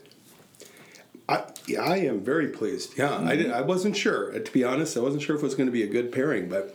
I 1.28 1.44
yeah, 1.66 1.82
I 1.82 1.98
am 1.98 2.20
very 2.20 2.48
pleased. 2.48 2.96
Yeah, 2.96 3.18
I 3.18 3.36
did, 3.36 3.50
I 3.50 3.60
wasn't 3.60 3.96
sure 3.96 4.34
uh, 4.34 4.38
to 4.38 4.52
be 4.52 4.64
honest. 4.64 4.96
I 4.96 5.00
wasn't 5.00 5.22
sure 5.22 5.36
if 5.36 5.42
it 5.42 5.44
was 5.44 5.54
going 5.54 5.66
to 5.68 5.72
be 5.72 5.82
a 5.82 5.88
good 5.88 6.10
pairing, 6.10 6.48
but 6.48 6.74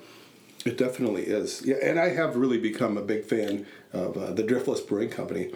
it 0.65 0.77
definitely 0.77 1.23
is. 1.23 1.61
Yeah, 1.65 1.75
and 1.81 1.99
I 1.99 2.09
have 2.09 2.35
really 2.35 2.59
become 2.59 2.97
a 2.97 3.01
big 3.01 3.25
fan 3.25 3.65
of 3.91 4.17
uh, 4.17 4.31
the 4.31 4.43
Driftless 4.43 4.85
Brewing 4.87 5.09
Company. 5.09 5.51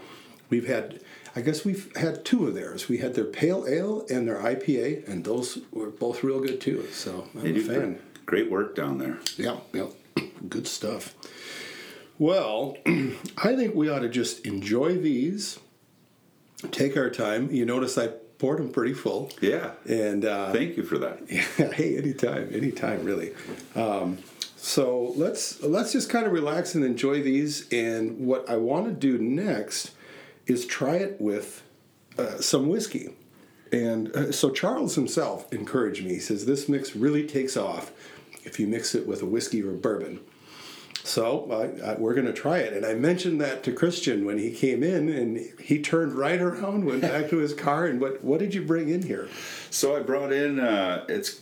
We've 0.49 0.67
had, 0.67 1.01
I 1.35 1.41
guess 1.41 1.65
we've 1.65 1.95
had 1.97 2.25
two 2.25 2.47
of 2.47 2.55
theirs. 2.55 2.87
We 2.87 2.97
had 2.97 3.13
their 3.13 3.25
pale 3.25 3.65
ale 3.67 4.05
and 4.09 4.27
their 4.27 4.37
IPA, 4.37 5.07
and 5.07 5.23
those 5.23 5.59
were 5.71 5.89
both 5.89 6.23
real 6.23 6.39
good 6.39 6.61
too. 6.61 6.87
So 6.91 7.27
I'm 7.35 7.45
a 7.45 7.59
fan. 7.59 7.65
great, 7.65 8.25
great 8.25 8.51
work 8.51 8.75
down 8.75 8.97
there. 8.97 9.19
Yeah, 9.37 9.57
yeah, 9.73 9.87
good 10.49 10.67
stuff. 10.67 11.13
Well, 12.17 12.77
I 12.87 13.55
think 13.55 13.75
we 13.75 13.89
ought 13.89 13.99
to 13.99 14.09
just 14.09 14.45
enjoy 14.45 14.97
these, 14.97 15.59
take 16.71 16.97
our 16.97 17.09
time. 17.09 17.51
You 17.51 17.65
notice 17.65 17.97
I 17.97 18.09
poured 18.39 18.59
them 18.59 18.69
pretty 18.69 18.93
full. 18.93 19.31
Yeah. 19.41 19.71
And 19.87 20.25
uh, 20.25 20.51
Thank 20.51 20.77
you 20.77 20.83
for 20.83 20.97
that. 20.99 21.21
yeah, 21.29 21.41
hey, 21.73 21.97
anytime, 21.97 22.49
anytime, 22.53 23.03
really. 23.03 23.33
Um, 23.75 24.19
so 24.55 25.13
let's 25.15 25.61
let's 25.61 25.93
just 25.93 26.09
kind 26.09 26.25
of 26.25 26.31
relax 26.31 26.75
and 26.75 26.83
enjoy 26.83 27.21
these. 27.21 27.67
And 27.71 28.19
what 28.25 28.49
I 28.49 28.57
want 28.57 28.85
to 28.87 28.91
do 28.91 29.17
next 29.17 29.91
is 30.45 30.65
try 30.65 30.95
it 30.95 31.19
with 31.21 31.63
uh, 32.17 32.37
some 32.39 32.67
whiskey. 32.67 33.09
And 33.71 34.15
uh, 34.15 34.31
so 34.31 34.49
Charles 34.49 34.95
himself 34.95 35.51
encouraged 35.51 36.03
me. 36.03 36.13
He 36.15 36.19
says 36.19 36.45
this 36.45 36.69
mix 36.69 36.95
really 36.95 37.27
takes 37.27 37.57
off 37.57 37.91
if 38.43 38.59
you 38.59 38.67
mix 38.67 38.95
it 38.95 39.05
with 39.05 39.21
a 39.21 39.25
whiskey 39.25 39.61
or 39.61 39.71
a 39.71 39.77
bourbon. 39.77 40.21
So 41.07 41.49
I, 41.51 41.91
I, 41.91 41.95
we're 41.95 42.13
going 42.13 42.27
to 42.27 42.33
try 42.33 42.59
it. 42.59 42.73
And 42.73 42.85
I 42.85 42.93
mentioned 42.93 43.39
that 43.41 43.63
to 43.63 43.71
Christian 43.71 44.25
when 44.25 44.37
he 44.37 44.51
came 44.51 44.83
in, 44.83 45.09
and 45.09 45.37
he 45.59 45.81
turned 45.81 46.13
right 46.13 46.41
around, 46.41 46.85
went 46.85 47.01
back 47.01 47.29
to 47.29 47.37
his 47.37 47.53
car. 47.53 47.85
And 47.85 48.01
what 48.01 48.23
what 48.23 48.39
did 48.39 48.53
you 48.53 48.61
bring 48.61 48.89
in 48.89 49.03
here? 49.03 49.29
So 49.69 49.95
I 49.95 50.01
brought 50.01 50.33
in 50.33 50.59
uh, 50.59 51.05
it's 51.07 51.41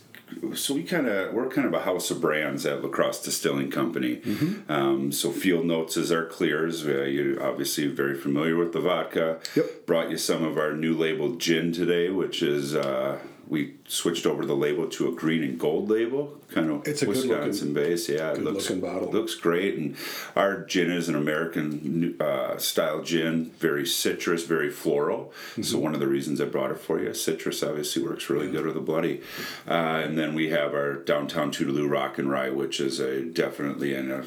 so 0.54 0.74
we 0.74 0.82
kind 0.82 1.06
of 1.06 1.32
we're 1.32 1.48
kind 1.48 1.66
of 1.66 1.74
a 1.74 1.82
house 1.82 2.10
of 2.10 2.20
brands 2.20 2.66
at 2.66 2.82
Lacrosse 2.82 3.22
Distilling 3.22 3.70
Company. 3.70 4.16
Mm-hmm. 4.16 4.70
Um, 4.70 5.12
so 5.12 5.30
Field 5.30 5.66
Notes 5.66 5.96
is 5.96 6.10
our 6.10 6.24
clears. 6.24 6.86
Uh, 6.86 7.02
you're 7.02 7.42
obviously 7.42 7.86
very 7.86 8.18
familiar 8.18 8.56
with 8.56 8.72
the 8.72 8.80
vodka. 8.80 9.38
Yep. 9.54 9.86
Brought 9.86 10.10
you 10.10 10.18
some 10.18 10.44
of 10.44 10.58
our 10.58 10.72
new 10.72 10.94
labeled 10.94 11.40
gin 11.40 11.72
today, 11.72 12.10
which 12.10 12.42
is 12.42 12.74
uh, 12.74 13.18
we 13.48 13.74
switched 13.86 14.26
over 14.26 14.44
the 14.44 14.56
label 14.56 14.88
to 14.88 15.08
a 15.08 15.12
green 15.12 15.42
and 15.42 15.58
gold 15.58 15.88
label, 15.88 16.40
kind 16.50 16.70
of 16.70 16.86
it's 16.86 17.02
a 17.02 17.08
Wisconsin 17.08 17.72
base. 17.72 18.08
Yeah, 18.08 18.32
it 18.32 18.42
looks 18.42 18.68
looks 18.70 19.34
great, 19.34 19.76
and 19.76 19.96
our 20.34 20.62
gin 20.64 20.90
is 20.90 21.08
an 21.08 21.14
American 21.14 22.16
uh, 22.20 22.58
style 22.58 23.02
gin, 23.02 23.50
very 23.58 23.86
citrus, 23.86 24.44
very 24.44 24.70
floral. 24.70 25.32
Mm-hmm. 25.52 25.62
So 25.62 25.78
one 25.78 25.94
of 25.94 26.00
the 26.00 26.08
reasons 26.08 26.40
I 26.40 26.46
brought 26.46 26.70
it 26.72 26.78
for 26.78 27.00
you, 27.00 27.14
citrus 27.14 27.62
obviously 27.62 28.02
works 28.02 28.28
really 28.28 28.46
yeah. 28.46 28.52
good 28.52 28.66
with 28.66 28.74
the 28.74 28.80
bloody. 28.80 29.22
Uh, 29.68 30.02
and 30.04 30.18
then 30.18 30.34
we 30.34 30.50
have 30.50 30.74
our 30.74 30.94
downtown 30.94 31.52
Toodaloo 31.52 31.88
Rock 31.88 32.18
and 32.18 32.30
Rye, 32.30 32.50
which 32.50 32.80
is 32.80 32.98
a 32.98 33.22
definitely 33.22 33.94
in 33.94 34.10
a 34.10 34.24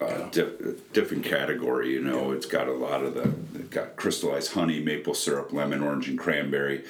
uh, 0.00 0.30
di- 0.30 0.74
different 0.92 1.24
category. 1.24 1.92
You 1.92 2.00
know, 2.00 2.30
yeah. 2.30 2.36
it's 2.36 2.46
got 2.46 2.68
a 2.68 2.72
lot 2.72 3.02
of 3.04 3.14
the 3.14 3.28
got 3.70 3.96
crystallized 3.96 4.52
honey, 4.52 4.80
maple 4.80 5.14
syrup, 5.14 5.52
lemon, 5.52 5.82
orange, 5.82 6.08
and 6.08 6.18
cranberry. 6.18 6.84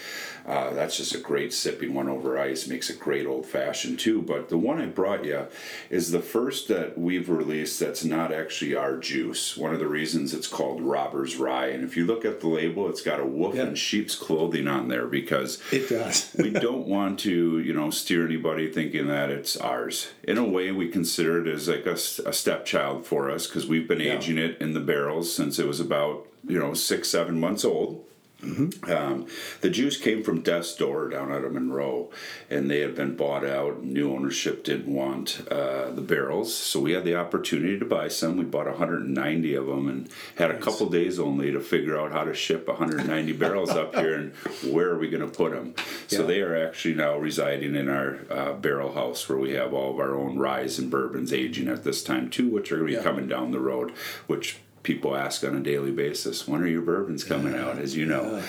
Uh, 0.50 0.72
that's 0.74 0.96
just 0.96 1.14
a 1.14 1.18
great 1.18 1.52
sipping 1.52 1.94
one 1.94 2.08
over 2.08 2.36
ice. 2.36 2.66
Makes 2.66 2.90
a 2.90 2.94
great 2.94 3.24
old 3.24 3.46
fashioned 3.46 4.00
too. 4.00 4.20
But 4.20 4.48
the 4.48 4.58
one 4.58 4.80
I 4.80 4.86
brought 4.86 5.24
you 5.24 5.46
is 5.90 6.10
the 6.10 6.20
first 6.20 6.66
that 6.66 6.98
we've 6.98 7.30
released 7.30 7.78
that's 7.78 8.02
not 8.04 8.32
actually 8.32 8.74
our 8.74 8.96
juice. 8.96 9.56
One 9.56 9.72
of 9.72 9.78
the 9.78 9.86
reasons 9.86 10.34
it's 10.34 10.48
called 10.48 10.82
Robber's 10.82 11.36
Rye, 11.36 11.68
and 11.68 11.84
if 11.84 11.96
you 11.96 12.04
look 12.04 12.24
at 12.24 12.40
the 12.40 12.48
label, 12.48 12.88
it's 12.88 13.00
got 13.00 13.20
a 13.20 13.24
wolf 13.24 13.54
yeah. 13.54 13.66
in 13.66 13.76
sheep's 13.76 14.16
clothing 14.16 14.66
on 14.66 14.88
there 14.88 15.06
because 15.06 15.62
it 15.70 15.88
does. 15.88 16.34
we 16.38 16.50
don't 16.50 16.88
want 16.88 17.20
to, 17.20 17.60
you 17.60 17.72
know, 17.72 17.90
steer 17.90 18.26
anybody 18.26 18.68
thinking 18.72 19.06
that 19.06 19.30
it's 19.30 19.56
ours. 19.56 20.10
In 20.24 20.36
a 20.36 20.44
way, 20.44 20.72
we 20.72 20.88
consider 20.88 21.46
it 21.46 21.54
as 21.54 21.68
like 21.68 21.86
a, 21.86 21.92
a 21.92 22.32
stepchild 22.32 23.06
for 23.06 23.30
us 23.30 23.46
because 23.46 23.68
we've 23.68 23.86
been 23.86 24.00
yeah. 24.00 24.16
aging 24.16 24.38
it 24.38 24.60
in 24.60 24.74
the 24.74 24.80
barrels 24.80 25.32
since 25.32 25.60
it 25.60 25.68
was 25.68 25.78
about 25.78 26.26
you 26.44 26.58
know 26.58 26.74
six 26.74 27.08
seven 27.08 27.38
months 27.38 27.64
old. 27.64 28.04
Mm-hmm. 28.40 28.90
Um, 28.90 29.26
the 29.60 29.70
juice 29.70 29.96
came 29.96 30.22
from 30.22 30.40
Death's 30.40 30.74
Door 30.74 31.10
down 31.10 31.32
out 31.32 31.44
of 31.44 31.52
Monroe, 31.52 32.10
and 32.48 32.70
they 32.70 32.80
had 32.80 32.94
been 32.94 33.16
bought 33.16 33.44
out. 33.44 33.82
New 33.82 34.12
ownership 34.12 34.64
didn't 34.64 34.92
want 34.92 35.42
uh, 35.50 35.90
the 35.90 36.00
barrels, 36.00 36.54
so 36.54 36.80
we 36.80 36.92
had 36.92 37.04
the 37.04 37.16
opportunity 37.16 37.78
to 37.78 37.84
buy 37.84 38.08
some. 38.08 38.36
We 38.36 38.44
bought 38.44 38.66
190 38.66 39.54
of 39.54 39.66
them 39.66 39.88
and 39.88 40.08
had 40.36 40.50
a 40.50 40.58
couple 40.58 40.88
days 40.88 41.18
only 41.18 41.52
to 41.52 41.60
figure 41.60 41.98
out 41.98 42.12
how 42.12 42.24
to 42.24 42.34
ship 42.34 42.66
190 42.68 43.32
barrels 43.34 43.70
up 43.70 43.94
here 43.94 44.14
and 44.14 44.34
where 44.72 44.90
are 44.90 44.98
we 44.98 45.10
going 45.10 45.28
to 45.28 45.36
put 45.36 45.52
them. 45.52 45.74
So 46.06 46.20
yeah. 46.20 46.26
they 46.26 46.40
are 46.40 46.66
actually 46.66 46.94
now 46.94 47.16
residing 47.16 47.74
in 47.74 47.88
our 47.88 48.20
uh, 48.30 48.52
barrel 48.54 48.94
house 48.94 49.28
where 49.28 49.38
we 49.38 49.52
have 49.52 49.72
all 49.72 49.92
of 49.92 50.00
our 50.00 50.14
own 50.14 50.38
ryes 50.38 50.78
and 50.78 50.90
bourbons 50.90 51.32
aging 51.32 51.68
at 51.68 51.84
this 51.84 52.02
time 52.02 52.30
too, 52.30 52.48
which 52.48 52.72
are 52.72 52.76
going 52.76 52.88
to 52.88 52.96
be 52.96 52.98
yeah. 52.98 53.04
coming 53.04 53.28
down 53.28 53.50
the 53.50 53.60
road, 53.60 53.92
which 54.26 54.58
people 54.82 55.16
ask 55.16 55.44
on 55.44 55.56
a 55.56 55.60
daily 55.60 55.92
basis, 55.92 56.48
when 56.48 56.62
are 56.62 56.66
your 56.66 56.82
bourbons 56.82 57.24
coming 57.24 57.54
yeah. 57.54 57.66
out? 57.66 57.78
As 57.78 57.96
you 57.96 58.06
know. 58.06 58.42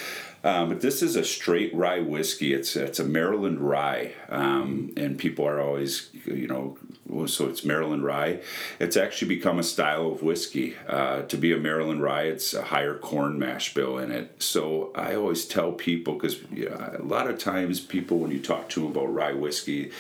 Um, 0.44 0.70
but 0.70 0.82
this 0.82 1.04
is 1.04 1.16
a 1.16 1.24
straight 1.24 1.74
rye 1.76 2.00
whiskey. 2.00 2.54
It's 2.54 2.76
it's 2.76 3.00
a 3.00 3.04
Maryland 3.04 3.60
rye, 3.60 4.14
um, 4.28 4.92
and 4.98 5.18
people 5.18 5.46
are 5.46 5.62
always 5.62 6.10
you 6.26 6.48
know 6.48 6.78
so 7.28 7.48
it's 7.48 7.64
Maryland 7.64 8.04
rye. 8.04 8.42
It's 8.80 8.98
actually 8.98 9.36
become 9.36 9.60
a 9.60 9.64
style 9.64 10.12
of 10.12 10.24
whiskey. 10.24 10.76
Uh, 10.88 11.24
to 11.24 11.38
be 11.38 11.54
a 11.54 11.58
Maryland 11.58 12.02
rye, 12.02 12.24
it's 12.24 12.54
a 12.56 12.64
higher 12.64 12.98
corn 12.98 13.38
mash 13.38 13.74
bill 13.76 14.00
in 14.00 14.12
it. 14.12 14.42
So 14.42 14.92
I 14.96 15.14
always 15.14 15.46
tell 15.46 15.74
people 15.74 16.16
because 16.16 16.42
you 16.52 16.70
know, 16.70 16.96
a 16.98 17.04
lot 17.04 17.30
of 17.30 17.38
times 17.38 17.80
people 17.80 18.18
when 18.18 18.32
you 18.32 18.40
talk 18.40 18.70
to 18.70 18.82
them 18.82 18.92
about 18.92 19.14
rye 19.14 19.34
whiskey 19.34 19.92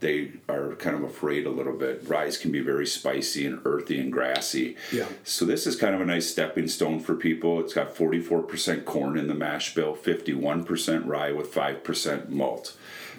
they 0.00 0.32
are 0.48 0.74
kind 0.76 0.94
of 0.94 1.02
afraid 1.02 1.46
a 1.46 1.50
little 1.50 1.72
bit. 1.72 2.02
Rye 2.06 2.30
can 2.40 2.52
be 2.52 2.60
very 2.60 2.86
spicy 2.86 3.46
and 3.46 3.60
earthy 3.64 3.98
and 3.98 4.12
grassy. 4.12 4.76
Yeah. 4.92 5.06
So 5.24 5.44
this 5.44 5.66
is 5.66 5.76
kind 5.76 5.94
of 5.94 6.00
a 6.00 6.04
nice 6.04 6.30
stepping 6.30 6.68
stone 6.68 7.00
for 7.00 7.14
people. 7.14 7.60
It's 7.60 7.74
got 7.74 7.94
44% 7.94 8.84
corn 8.84 9.16
in 9.16 9.28
the 9.28 9.34
mash 9.34 9.74
bill, 9.74 9.96
51% 9.96 11.06
rye 11.06 11.32
with 11.32 11.52
5% 11.52 12.28
malt 12.28 12.76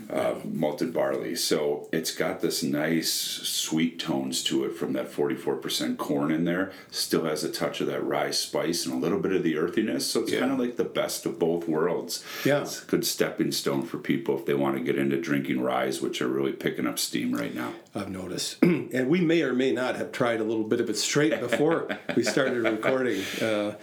uh, 0.09 0.35
malted 0.43 0.93
barley. 0.93 1.35
So 1.35 1.87
it's 1.91 2.13
got 2.13 2.41
this 2.41 2.63
nice 2.63 3.11
sweet 3.11 3.99
tones 3.99 4.43
to 4.43 4.65
it 4.65 4.75
from 4.75 4.93
that 4.93 5.11
44% 5.11 5.97
corn 5.97 6.31
in 6.31 6.45
there. 6.45 6.71
Still 6.91 7.25
has 7.25 7.43
a 7.43 7.51
touch 7.51 7.81
of 7.81 7.87
that 7.87 8.03
rye 8.03 8.31
spice 8.31 8.85
and 8.85 8.95
a 8.95 8.97
little 8.97 9.19
bit 9.19 9.33
of 9.33 9.43
the 9.43 9.57
earthiness. 9.57 10.09
So 10.09 10.21
it's 10.21 10.31
yeah. 10.31 10.39
kind 10.39 10.51
of 10.51 10.59
like 10.59 10.77
the 10.77 10.83
best 10.83 11.25
of 11.25 11.39
both 11.39 11.67
worlds. 11.67 12.23
Yeah. 12.45 12.61
It's 12.61 12.83
a 12.83 12.85
good 12.85 13.05
stepping 13.05 13.51
stone 13.51 13.83
for 13.83 13.97
people 13.97 14.37
if 14.37 14.45
they 14.45 14.53
want 14.53 14.77
to 14.77 14.83
get 14.83 14.97
into 14.97 15.19
drinking 15.19 15.61
ryes, 15.61 16.01
which 16.01 16.21
are 16.21 16.27
really 16.27 16.53
picking 16.53 16.87
up 16.87 16.99
steam 16.99 17.33
right 17.33 17.53
now. 17.53 17.73
I've 17.93 18.09
noticed. 18.09 18.57
and 18.61 19.09
we 19.09 19.21
may 19.21 19.41
or 19.41 19.53
may 19.53 19.71
not 19.71 19.95
have 19.95 20.11
tried 20.11 20.39
a 20.39 20.43
little 20.43 20.63
bit 20.63 20.79
of 20.79 20.89
it 20.89 20.97
straight 20.97 21.39
before 21.39 21.97
we 22.15 22.23
started 22.23 22.63
recording. 22.63 23.21
Uh, 23.41 23.75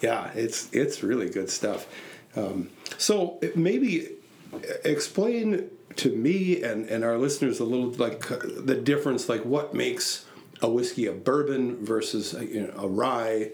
yeah, 0.00 0.30
it's 0.34 0.72
it's 0.72 1.02
really 1.02 1.28
good 1.28 1.50
stuff. 1.50 1.86
Um, 2.36 2.70
so 2.96 3.40
maybe 3.54 4.08
explain 4.84 5.70
to 5.96 6.10
me 6.10 6.62
and, 6.62 6.88
and 6.88 7.04
our 7.04 7.18
listeners 7.18 7.60
a 7.60 7.64
little 7.64 7.90
like 7.90 8.26
the 8.28 8.74
difference, 8.74 9.28
like 9.28 9.44
what 9.44 9.74
makes 9.74 10.26
a 10.62 10.70
whiskey 10.70 11.06
a 11.06 11.12
bourbon 11.12 11.84
versus 11.84 12.34
a, 12.34 12.44
you 12.44 12.66
know, 12.66 12.74
a 12.76 12.88
rye 12.88 13.50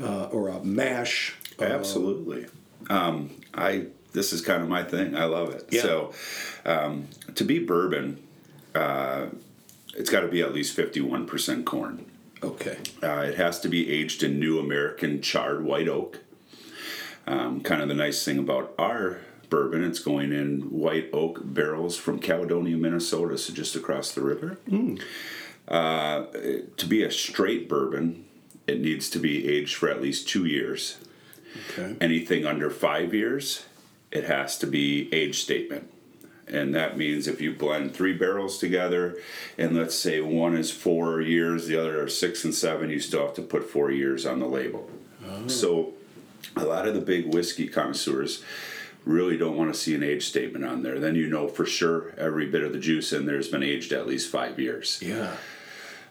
uh, 0.00 0.24
or 0.26 0.48
a 0.48 0.62
mash. 0.64 1.36
Absolutely. 1.60 2.46
Um, 2.90 3.30
I 3.54 3.86
this 4.12 4.32
is 4.32 4.40
kind 4.40 4.62
of 4.62 4.68
my 4.68 4.82
thing. 4.82 5.16
I 5.16 5.24
love 5.24 5.50
it. 5.50 5.68
Yeah. 5.70 5.82
So 5.82 6.12
um, 6.64 7.08
to 7.34 7.44
be 7.44 7.58
bourbon, 7.58 8.22
uh, 8.74 9.26
it's 9.96 10.10
got 10.10 10.20
to 10.20 10.28
be 10.28 10.40
at 10.40 10.54
least 10.54 10.74
fifty 10.74 11.00
one 11.00 11.26
percent 11.26 11.64
corn. 11.64 12.06
Okay. 12.42 12.78
Uh, 13.02 13.22
it 13.22 13.36
has 13.36 13.60
to 13.60 13.68
be 13.68 13.90
aged 13.90 14.22
in 14.22 14.38
new 14.38 14.58
American 14.58 15.22
charred 15.22 15.64
white 15.64 15.88
oak. 15.88 16.20
Um, 17.26 17.62
kind 17.62 17.80
of 17.80 17.88
the 17.88 17.94
nice 17.94 18.24
thing 18.24 18.38
about 18.38 18.74
our 18.78 19.20
bourbon. 19.54 19.84
It's 19.84 20.00
going 20.00 20.32
in 20.32 20.62
white 20.62 21.10
oak 21.12 21.40
barrels 21.44 21.96
from 21.96 22.18
Caledonia, 22.18 22.76
Minnesota, 22.76 23.38
so 23.38 23.52
just 23.52 23.76
across 23.76 24.10
the 24.10 24.20
river. 24.20 24.58
Mm. 24.68 25.00
Uh, 25.68 26.24
to 26.76 26.86
be 26.86 27.04
a 27.04 27.10
straight 27.12 27.68
bourbon, 27.68 28.24
it 28.66 28.80
needs 28.80 29.08
to 29.10 29.20
be 29.20 29.48
aged 29.48 29.76
for 29.76 29.88
at 29.88 30.02
least 30.02 30.28
two 30.28 30.44
years. 30.44 30.98
Okay. 31.70 31.96
Anything 32.00 32.44
under 32.44 32.68
five 32.68 33.14
years, 33.14 33.66
it 34.10 34.24
has 34.24 34.58
to 34.58 34.66
be 34.66 35.08
age 35.14 35.40
statement. 35.40 35.88
And 36.48 36.74
that 36.74 36.98
means 36.98 37.28
if 37.28 37.40
you 37.40 37.54
blend 37.54 37.94
three 37.94 38.12
barrels 38.12 38.58
together, 38.58 39.16
and 39.56 39.76
let's 39.76 39.94
say 39.94 40.20
one 40.20 40.56
is 40.56 40.72
four 40.72 41.20
years, 41.20 41.68
the 41.68 41.76
other 41.76 42.02
are 42.02 42.08
six 42.08 42.44
and 42.44 42.52
seven, 42.52 42.90
you 42.90 42.98
still 42.98 43.24
have 43.26 43.34
to 43.34 43.42
put 43.42 43.70
four 43.70 43.92
years 43.92 44.26
on 44.26 44.40
the 44.40 44.48
label. 44.48 44.90
Oh. 45.24 45.46
So, 45.46 45.92
a 46.56 46.64
lot 46.64 46.88
of 46.88 46.94
the 46.94 47.00
big 47.00 47.32
whiskey 47.32 47.68
connoisseurs 47.68 48.42
really 49.04 49.36
don't 49.36 49.56
want 49.56 49.72
to 49.72 49.78
see 49.78 49.94
an 49.94 50.02
age 50.02 50.26
statement 50.26 50.64
on 50.64 50.82
there. 50.82 50.98
Then 50.98 51.14
you 51.14 51.28
know 51.28 51.48
for 51.48 51.66
sure 51.66 52.14
every 52.16 52.46
bit 52.46 52.62
of 52.62 52.72
the 52.72 52.78
juice 52.78 53.12
in 53.12 53.26
there 53.26 53.36
has 53.36 53.48
been 53.48 53.62
aged 53.62 53.92
at 53.92 54.06
least 54.06 54.30
five 54.30 54.58
years. 54.58 55.00
Yeah. 55.02 55.36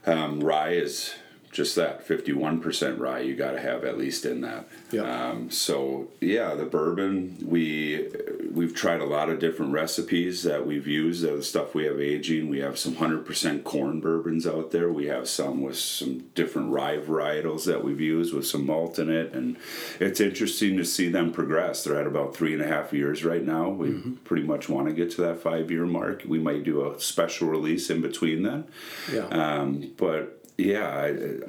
Um, 0.06 0.40
rye 0.42 0.74
is 0.74 1.16
just 1.54 1.76
that 1.76 2.06
51% 2.06 3.00
rye 3.00 3.20
you 3.20 3.36
got 3.36 3.52
to 3.52 3.62
have 3.62 3.86
at 3.86 3.98
least 3.98 4.26
in 4.26 4.42
that 4.42 4.68
yeah. 4.92 5.04
Um, 5.04 5.50
so 5.52 6.10
yeah 6.20 6.56
the 6.56 6.66
bourbon 6.66 7.38
we 7.42 8.10
we've 8.52 8.76
tried 8.76 9.00
a 9.00 9.06
lot 9.06 9.30
of 9.30 9.40
different 9.40 9.72
recipes 9.72 10.44
that 10.44 10.66
we've 10.66 10.88
used 10.88 11.24
of 11.24 11.38
the 11.38 11.44
stuff 11.44 11.76
we 11.76 11.86
have 11.86 12.00
aging 12.00 12.50
we 12.50 12.60
have 12.60 12.78
some 12.78 12.96
100% 12.96 13.64
corn 13.64 14.02
bourbons 14.02 14.48
out 14.48 14.72
there 14.72 14.92
we 14.92 15.06
have 15.06 15.30
some 15.30 15.62
with 15.62 15.78
some 15.78 16.26
different 16.36 16.72
rye 16.72 16.98
varietals 16.98 17.66
that 17.66 17.84
we've 17.84 18.02
used 18.02 18.34
with 18.34 18.48
some 18.48 18.66
malt 18.66 18.98
in 18.98 19.10
it 19.10 19.32
and 19.34 19.56
it's 20.00 20.20
interesting 20.20 20.76
to 20.76 20.84
see 20.84 21.08
them 21.08 21.32
progress 21.32 21.84
they're 21.84 22.00
at 22.00 22.08
about 22.08 22.36
three 22.36 22.54
and 22.54 22.62
a 22.62 22.68
half 22.68 22.92
years 22.92 23.24
right 23.24 23.46
now 23.46 23.70
we 23.70 23.90
mm-hmm. 23.90 24.14
pretty 24.26 24.44
much 24.44 24.68
want 24.68 24.88
to 24.88 24.94
get 24.94 25.12
to 25.12 25.22
that 25.22 25.40
five 25.40 25.70
year 25.70 25.86
mark 25.86 26.24
we 26.28 26.40
might 26.40 26.64
do 26.64 26.90
a 26.90 27.00
special 27.00 27.48
release 27.48 27.90
in 27.90 28.02
between 28.02 28.42
then 28.42 28.66
yeah. 29.12 29.26
Um, 29.28 29.92
but 29.98 30.43
yeah, 30.58 30.88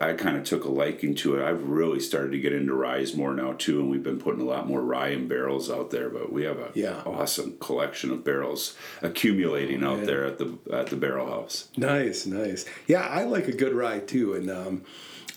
I, 0.01 0.11
I 0.11 0.13
kind 0.15 0.37
of 0.37 0.45
took 0.45 0.65
a 0.65 0.71
liking 0.71 1.15
to 1.17 1.37
it. 1.37 1.45
I've 1.45 1.63
really 1.65 2.01
started 2.01 2.33
to 2.33 2.39
get 2.39 2.53
into 2.53 2.73
rye 2.73 3.05
more 3.15 3.35
now 3.35 3.53
too, 3.53 3.81
and 3.81 3.91
we've 3.91 4.03
been 4.03 4.19
putting 4.19 4.41
a 4.41 4.45
lot 4.45 4.67
more 4.67 4.81
rye 4.81 5.09
in 5.09 5.29
barrels 5.29 5.71
out 5.71 5.91
there. 5.91 6.09
But 6.09 6.33
we 6.33 6.45
have 6.45 6.59
a 6.59 6.71
yeah. 6.75 7.03
awesome 7.05 7.59
collection 7.59 8.11
of 8.11 8.25
barrels 8.25 8.77
accumulating 9.03 9.85
out 9.85 10.05
there 10.05 10.25
at 10.25 10.39
the 10.39 10.59
at 10.73 10.87
the 10.87 10.97
barrel 10.97 11.27
house. 11.27 11.69
Nice, 11.77 12.25
nice. 12.25 12.65
Yeah, 12.87 13.03
I 13.03 13.25
like 13.25 13.47
a 13.47 13.53
good 13.53 13.75
rye 13.75 13.99
too, 13.99 14.33
and 14.35 14.51
um, 14.51 14.85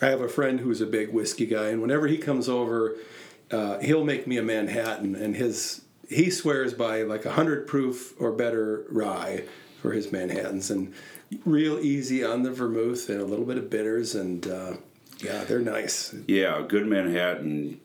I 0.01 0.07
have 0.07 0.21
a 0.21 0.29
friend 0.29 0.61
who's 0.61 0.79
a 0.79 0.85
big 0.85 1.11
whiskey 1.11 1.45
guy, 1.45 1.67
and 1.67 1.81
whenever 1.81 2.07
he 2.07 2.17
comes 2.17 2.47
over, 2.47 2.95
uh, 3.51 3.79
he'll 3.79 4.05
make 4.05 4.27
me 4.27 4.37
a 4.37 4.43
Manhattan, 4.43 5.13
and 5.15 5.35
his 5.35 5.81
he 6.07 6.29
swears 6.29 6.73
by 6.73 7.01
like 7.01 7.25
a 7.25 7.33
hundred 7.33 7.67
proof 7.67 8.13
or 8.17 8.31
better 8.31 8.85
rye 8.89 9.43
for 9.81 9.91
his 9.91 10.11
Manhattans, 10.11 10.71
and 10.71 10.93
real 11.45 11.79
easy 11.79 12.23
on 12.23 12.43
the 12.43 12.51
vermouth 12.51 13.09
and 13.09 13.21
a 13.21 13.25
little 13.25 13.45
bit 13.45 13.57
of 13.57 13.69
bitters, 13.69 14.15
and 14.15 14.47
uh, 14.47 14.73
yeah, 15.19 15.43
they're 15.43 15.59
nice. 15.59 16.13
Yeah, 16.27 16.63
good 16.67 16.87
Manhattan. 16.87 17.79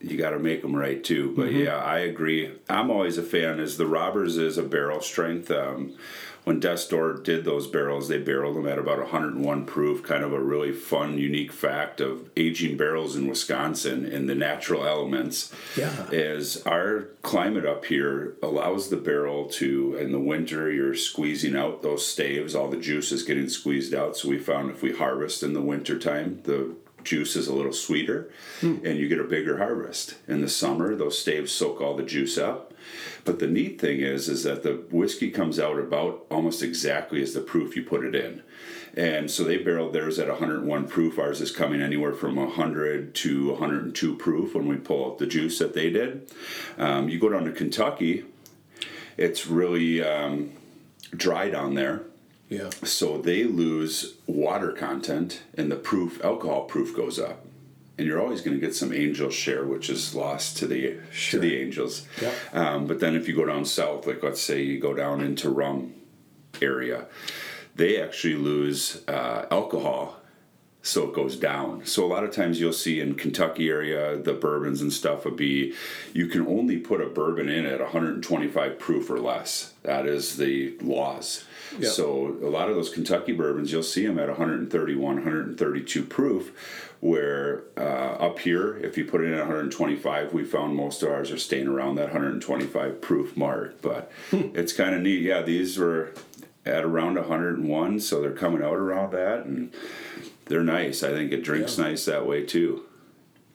You 0.00 0.18
got 0.18 0.30
to 0.30 0.38
make 0.38 0.62
them 0.62 0.76
right 0.76 1.02
too. 1.02 1.32
But 1.34 1.52
yeah, 1.52 1.76
I 1.76 2.00
agree. 2.00 2.52
I'm 2.68 2.90
always 2.90 3.16
a 3.16 3.22
fan. 3.22 3.58
As 3.58 3.78
the 3.78 3.86
Robbers 3.86 4.36
is 4.36 4.58
a 4.58 4.62
barrel 4.62 5.00
strength. 5.00 5.50
Um, 5.50 5.96
when 6.44 6.60
Death's 6.60 6.86
Door 6.86 7.22
did 7.22 7.44
those 7.44 7.66
barrels, 7.66 8.08
they 8.08 8.18
barreled 8.18 8.56
them 8.56 8.68
at 8.68 8.78
about 8.78 8.98
101 8.98 9.64
proof. 9.64 10.02
Kind 10.02 10.22
of 10.22 10.32
a 10.32 10.40
really 10.40 10.72
fun, 10.72 11.18
unique 11.18 11.52
fact 11.52 12.00
of 12.00 12.30
aging 12.36 12.76
barrels 12.76 13.16
in 13.16 13.26
Wisconsin 13.26 14.04
and 14.04 14.28
the 14.28 14.34
natural 14.34 14.86
elements. 14.86 15.52
Yeah. 15.76 16.06
Is 16.12 16.62
our 16.66 17.08
climate 17.22 17.64
up 17.64 17.86
here 17.86 18.36
allows 18.42 18.90
the 18.90 18.96
barrel 18.96 19.46
to, 19.48 19.96
in 19.96 20.12
the 20.12 20.20
winter, 20.20 20.70
you're 20.70 20.94
squeezing 20.94 21.56
out 21.56 21.82
those 21.82 22.06
staves, 22.06 22.54
all 22.54 22.68
the 22.68 22.76
juice 22.76 23.10
is 23.10 23.22
getting 23.22 23.48
squeezed 23.48 23.94
out. 23.94 24.16
So 24.16 24.28
we 24.28 24.38
found 24.38 24.70
if 24.70 24.82
we 24.82 24.92
harvest 24.92 25.42
in 25.42 25.54
the 25.54 25.62
winter 25.62 25.98
time, 25.98 26.40
the 26.44 26.76
juice 27.04 27.36
is 27.36 27.46
a 27.46 27.54
little 27.54 27.72
sweeter 27.72 28.30
hmm. 28.60 28.76
and 28.84 28.98
you 28.98 29.08
get 29.08 29.20
a 29.20 29.24
bigger 29.24 29.58
harvest. 29.58 30.16
In 30.26 30.40
the 30.40 30.48
summer, 30.48 30.94
those 30.94 31.18
staves 31.18 31.52
soak 31.52 31.80
all 31.80 31.96
the 31.96 32.02
juice 32.02 32.36
up. 32.36 32.73
But 33.24 33.38
the 33.38 33.46
neat 33.46 33.80
thing 33.80 34.00
is, 34.00 34.28
is 34.28 34.44
that 34.44 34.62
the 34.62 34.84
whiskey 34.90 35.30
comes 35.30 35.58
out 35.58 35.78
about 35.78 36.26
almost 36.30 36.62
exactly 36.62 37.22
as 37.22 37.34
the 37.34 37.40
proof 37.40 37.76
you 37.76 37.82
put 37.82 38.04
it 38.04 38.14
in. 38.14 38.42
And 38.96 39.30
so 39.30 39.42
they 39.42 39.58
barreled 39.58 39.92
theirs 39.92 40.18
at 40.18 40.28
101 40.28 40.88
proof. 40.88 41.18
Ours 41.18 41.40
is 41.40 41.50
coming 41.50 41.82
anywhere 41.82 42.14
from 42.14 42.36
100 42.36 43.14
to 43.16 43.50
102 43.50 44.16
proof 44.16 44.54
when 44.54 44.68
we 44.68 44.76
pull 44.76 45.06
out 45.06 45.18
the 45.18 45.26
juice 45.26 45.58
that 45.58 45.74
they 45.74 45.90
did. 45.90 46.30
Um, 46.78 47.08
you 47.08 47.18
go 47.18 47.28
down 47.28 47.44
to 47.44 47.52
Kentucky, 47.52 48.24
it's 49.16 49.46
really 49.46 50.02
um, 50.02 50.52
dry 51.16 51.50
down 51.50 51.74
there. 51.74 52.02
Yeah. 52.48 52.70
So 52.84 53.18
they 53.18 53.44
lose 53.44 54.14
water 54.26 54.72
content 54.72 55.42
and 55.56 55.72
the 55.72 55.76
proof, 55.76 56.22
alcohol 56.24 56.64
proof 56.64 56.94
goes 56.94 57.18
up. 57.18 57.44
And 57.96 58.06
you're 58.08 58.20
always 58.20 58.40
going 58.40 58.58
to 58.58 58.60
get 58.60 58.74
some 58.74 58.92
angel 58.92 59.30
share, 59.30 59.64
which 59.64 59.88
is 59.88 60.14
lost 60.14 60.56
to 60.58 60.66
the 60.66 60.98
Sure. 61.12 61.40
to 61.40 61.46
the 61.48 61.56
angels. 61.56 62.06
Yep. 62.20 62.34
Um, 62.52 62.86
but 62.86 62.98
then 63.00 63.14
if 63.14 63.28
you 63.28 63.36
go 63.36 63.44
down 63.44 63.64
south, 63.64 64.06
like 64.06 64.22
let's 64.22 64.40
say 64.40 64.62
you 64.62 64.80
go 64.80 64.94
down 64.94 65.20
into 65.20 65.48
rum 65.48 65.94
area, 66.60 67.06
they 67.76 68.00
actually 68.00 68.34
lose 68.34 69.02
uh, 69.08 69.46
alcohol, 69.50 70.16
so 70.84 71.08
it 71.08 71.14
goes 71.14 71.36
down. 71.36 71.84
So 71.86 72.04
a 72.04 72.06
lot 72.06 72.24
of 72.24 72.30
times 72.30 72.60
you'll 72.60 72.74
see 72.74 73.00
in 73.00 73.14
Kentucky 73.14 73.70
area 73.70 74.18
the 74.18 74.34
bourbons 74.34 74.82
and 74.82 74.92
stuff 74.92 75.24
would 75.24 75.34
be 75.34 75.72
you 76.12 76.26
can 76.26 76.46
only 76.46 76.76
put 76.76 77.00
a 77.00 77.06
bourbon 77.06 77.48
in 77.48 77.64
at 77.64 77.80
125 77.80 78.78
proof 78.78 79.08
or 79.08 79.18
less. 79.18 79.72
That 79.82 80.04
is 80.04 80.36
the 80.36 80.76
laws. 80.82 81.46
Yeah. 81.78 81.88
So 81.88 82.36
a 82.42 82.50
lot 82.50 82.68
of 82.68 82.74
those 82.74 82.90
Kentucky 82.90 83.32
bourbons 83.32 83.72
you'll 83.72 83.82
see 83.82 84.06
them 84.06 84.18
at 84.18 84.28
131, 84.28 85.16
132 85.16 86.04
proof. 86.04 86.90
Where 87.00 87.64
uh, 87.76 88.16
up 88.18 88.38
here, 88.38 88.78
if 88.78 88.96
you 88.96 89.04
put 89.04 89.20
it 89.20 89.26
in 89.26 89.34
at 89.34 89.40
125, 89.40 90.32
we 90.32 90.42
found 90.42 90.74
most 90.74 91.02
of 91.02 91.10
ours 91.10 91.30
are 91.30 91.38
staying 91.38 91.68
around 91.68 91.96
that 91.96 92.04
125 92.04 93.02
proof 93.02 93.36
mark. 93.36 93.82
But 93.82 94.10
it's 94.32 94.72
kind 94.72 94.94
of 94.94 95.02
neat. 95.02 95.20
Yeah, 95.20 95.42
these 95.42 95.76
were 95.76 96.14
at 96.64 96.82
around 96.82 97.16
101, 97.16 98.00
so 98.00 98.22
they're 98.22 98.32
coming 98.32 98.62
out 98.62 98.76
around 98.76 99.12
that, 99.12 99.44
and 99.44 99.70
they're 100.46 100.62
nice. 100.64 101.02
I 101.02 101.10
think 101.10 101.32
it 101.32 101.42
drinks 101.44 101.78
Yeah. 101.78 101.84
nice 101.84 102.04
that 102.06 102.26
way 102.26 102.44
too. 102.44 102.84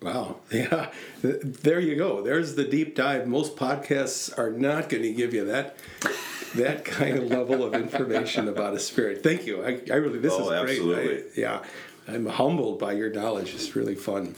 Wow. 0.01 0.37
Yeah. 0.51 0.91
There 1.21 1.79
you 1.79 1.95
go. 1.95 2.21
There's 2.21 2.55
the 2.55 2.63
deep 2.63 2.95
dive. 2.95 3.27
Most 3.27 3.55
podcasts 3.55 4.35
are 4.37 4.51
not 4.51 4.89
going 4.89 5.03
to 5.03 5.13
give 5.13 5.33
you 5.33 5.45
that 5.45 5.77
that 6.55 6.83
kind 6.99 7.17
of 7.17 7.25
level 7.25 7.63
of 7.63 7.73
information 7.73 8.47
about 8.47 8.73
a 8.73 8.79
spirit. 8.79 9.21
Thank 9.23 9.45
you. 9.45 9.63
I, 9.63 9.81
I 9.91 9.95
really 9.95 10.19
this 10.19 10.33
Oh, 10.33 10.49
is 10.51 10.61
great. 10.61 10.69
absolutely. 10.79 11.17
I- 11.17 11.23
yeah. 11.35 11.63
I'm 12.07 12.25
humbled 12.25 12.79
by 12.79 12.93
your 12.93 13.11
knowledge. 13.11 13.53
It's 13.53 13.75
really 13.75 13.93
fun. 13.93 14.33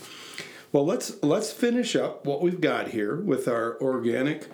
Well, 0.72 0.84
let's 0.84 1.22
let's 1.22 1.52
finish 1.52 1.96
up 1.96 2.26
what 2.26 2.42
we've 2.42 2.60
got 2.60 2.88
here 2.88 3.16
with 3.16 3.46
our 3.48 3.78
organic 3.80 4.46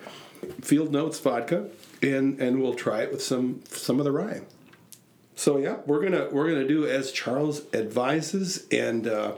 Field 0.61 0.91
Notes 0.93 1.19
vodka, 1.19 1.69
and 2.01 2.39
and 2.39 2.61
we'll 2.61 2.75
try 2.75 3.01
it 3.01 3.11
with 3.11 3.21
some 3.21 3.61
some 3.69 3.99
of 3.99 4.05
the 4.05 4.11
rye. 4.13 4.41
So 5.39 5.55
yeah, 5.55 5.77
we're 5.85 6.01
gonna 6.01 6.27
we're 6.33 6.49
gonna 6.49 6.67
do 6.67 6.85
as 6.85 7.13
Charles 7.13 7.61
advises, 7.73 8.67
and 8.73 9.07
uh, 9.07 9.35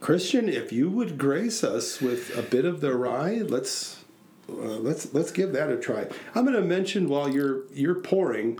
Christian, 0.00 0.48
if 0.48 0.72
you 0.72 0.88
would 0.88 1.18
grace 1.18 1.62
us 1.62 2.00
with 2.00 2.34
a 2.38 2.40
bit 2.40 2.64
of 2.64 2.80
the 2.80 2.94
rye, 2.94 3.42
let's 3.46 4.02
uh, 4.48 4.54
let's 4.54 5.12
let's 5.12 5.30
give 5.30 5.52
that 5.52 5.68
a 5.68 5.76
try. 5.76 6.06
I'm 6.34 6.46
gonna 6.46 6.62
mention 6.62 7.10
while 7.10 7.28
you're 7.28 7.70
you're 7.74 7.96
pouring, 7.96 8.58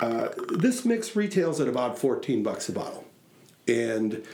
uh, 0.00 0.30
this 0.48 0.84
mix 0.84 1.14
retails 1.14 1.60
at 1.60 1.68
about 1.68 2.00
14 2.00 2.42
bucks 2.42 2.68
a 2.68 2.72
bottle, 2.72 3.06
and 3.68 4.24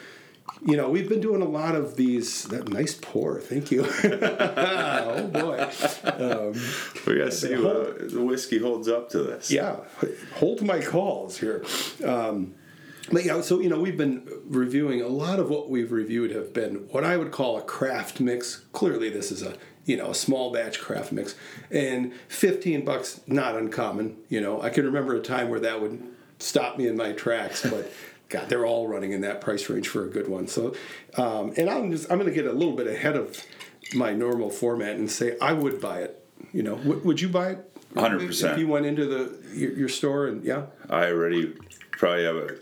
you 0.64 0.76
know 0.76 0.88
we've 0.88 1.08
been 1.08 1.20
doing 1.20 1.42
a 1.42 1.48
lot 1.48 1.74
of 1.74 1.96
these. 1.96 2.44
That 2.44 2.68
nice 2.68 2.94
pour, 2.94 3.40
thank 3.40 3.70
you. 3.70 3.86
oh 4.04 5.26
boy. 5.28 5.70
We 7.06 7.18
gotta 7.18 7.32
see 7.32 7.56
what 7.56 8.10
the 8.10 8.22
whiskey 8.22 8.58
holds 8.58 8.88
up 8.88 9.10
to 9.10 9.22
this. 9.22 9.50
Yeah, 9.50 9.76
hold 10.36 10.62
my 10.62 10.80
calls 10.80 11.38
here. 11.38 11.64
Um, 12.04 12.54
but 13.12 13.24
yeah, 13.24 13.40
so 13.42 13.60
you 13.60 13.68
know, 13.68 13.78
we've 13.78 13.96
been 13.96 14.26
reviewing 14.46 15.02
a 15.02 15.08
lot 15.08 15.38
of 15.38 15.50
what 15.50 15.68
we've 15.68 15.92
reviewed 15.92 16.30
have 16.30 16.52
been 16.52 16.88
what 16.90 17.04
I 17.04 17.16
would 17.16 17.32
call 17.32 17.58
a 17.58 17.62
craft 17.62 18.20
mix. 18.20 18.64
Clearly, 18.72 19.10
this 19.10 19.30
is 19.30 19.42
a 19.42 19.54
you 19.84 19.96
know 19.96 20.10
a 20.10 20.14
small 20.14 20.52
batch 20.52 20.80
craft 20.80 21.12
mix, 21.12 21.34
and 21.70 22.12
fifteen 22.28 22.84
bucks 22.84 23.20
not 23.26 23.56
uncommon. 23.56 24.16
You 24.28 24.40
know, 24.40 24.62
I 24.62 24.70
can 24.70 24.86
remember 24.86 25.14
a 25.14 25.20
time 25.20 25.50
where 25.50 25.60
that 25.60 25.80
would 25.80 26.02
stop 26.38 26.78
me 26.78 26.86
in 26.86 26.96
my 26.96 27.12
tracks, 27.12 27.62
but. 27.62 27.90
God, 28.28 28.48
they're 28.48 28.66
all 28.66 28.88
running 28.88 29.12
in 29.12 29.20
that 29.20 29.40
price 29.40 29.68
range 29.68 29.88
for 29.88 30.04
a 30.04 30.08
good 30.08 30.28
one. 30.28 30.48
So, 30.48 30.74
um, 31.16 31.52
and 31.56 31.68
I'm 31.68 31.90
just 31.90 32.10
I'm 32.10 32.18
going 32.18 32.28
to 32.28 32.34
get 32.34 32.46
a 32.46 32.52
little 32.52 32.74
bit 32.74 32.86
ahead 32.86 33.16
of 33.16 33.42
my 33.94 34.12
normal 34.12 34.50
format 34.50 34.96
and 34.96 35.10
say 35.10 35.36
I 35.40 35.52
would 35.52 35.80
buy 35.80 36.00
it. 36.00 36.20
You 36.52 36.62
know, 36.62 36.74
would, 36.76 37.04
would 37.04 37.20
you 37.20 37.28
buy 37.28 37.50
it? 37.50 37.70
100%. 37.94 38.52
If 38.52 38.58
you 38.58 38.66
went 38.66 38.86
into 38.86 39.06
the 39.06 39.56
your, 39.56 39.72
your 39.72 39.88
store 39.88 40.26
and 40.26 40.44
yeah, 40.44 40.66
I 40.90 41.06
already 41.06 41.54
probably 41.92 42.24
have 42.24 42.36
a. 42.36 42.56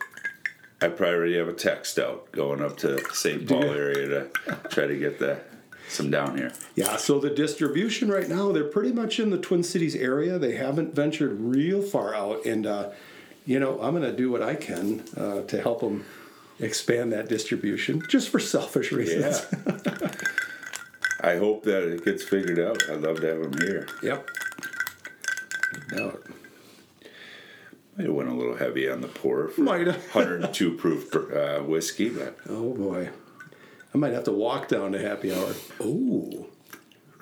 I 0.82 0.88
probably 0.88 1.14
already 1.14 1.36
have 1.36 1.48
a 1.48 1.52
text 1.52 1.98
out 1.98 2.32
going 2.32 2.60
up 2.60 2.76
to 2.78 2.98
St. 3.14 3.46
Paul 3.46 3.62
area 3.62 4.08
to 4.08 4.30
try 4.68 4.86
to 4.86 4.98
get 4.98 5.20
the 5.20 5.40
some 5.88 6.10
down 6.10 6.36
here. 6.36 6.52
yeah. 6.74 6.96
So 6.96 7.20
the 7.20 7.30
distribution 7.30 8.10
right 8.10 8.28
now, 8.28 8.50
they're 8.50 8.64
pretty 8.64 8.92
much 8.92 9.20
in 9.20 9.30
the 9.30 9.38
Twin 9.38 9.62
Cities 9.62 9.94
area. 9.94 10.38
They 10.38 10.56
haven't 10.56 10.94
ventured 10.94 11.38
real 11.40 11.82
far 11.82 12.14
out, 12.14 12.44
and 12.44 12.66
uh, 12.66 12.90
you 13.46 13.58
know 13.58 13.80
I'm 13.80 13.92
going 13.94 14.02
to 14.10 14.16
do 14.16 14.30
what 14.30 14.42
I 14.42 14.54
can 14.54 15.02
uh, 15.16 15.42
to 15.42 15.60
help 15.60 15.80
them 15.80 16.04
expand 16.60 17.12
that 17.12 17.28
distribution, 17.28 18.02
just 18.08 18.28
for 18.28 18.38
selfish 18.38 18.92
reasons. 18.92 19.44
I 21.20 21.36
hope 21.36 21.62
that 21.64 21.82
it 21.84 22.04
gets 22.04 22.22
figured 22.24 22.58
out. 22.58 22.82
I'd 22.90 23.00
love 23.00 23.20
to 23.20 23.26
have 23.28 23.42
them 23.42 23.66
here. 23.66 23.86
yep. 24.02 24.28
No, 25.92 26.18
Might 27.96 28.06
have 28.06 28.14
went 28.14 28.28
a 28.28 28.34
little 28.34 28.56
heavy 28.56 28.88
on 28.90 29.00
the 29.02 29.08
pour 29.08 29.48
for 29.48 29.60
Might 29.62 29.86
have. 29.86 29.96
102 30.14 30.76
proof 30.76 31.14
uh, 31.14 31.60
whiskey, 31.60 32.08
but 32.10 32.36
oh 32.48 32.74
boy, 32.74 33.10
I 33.94 33.98
might 33.98 34.12
have 34.12 34.24
to 34.24 34.32
walk 34.32 34.68
down 34.68 34.92
to 34.92 34.98
happy 34.98 35.32
hour. 35.34 35.54
Oh, 35.80 36.46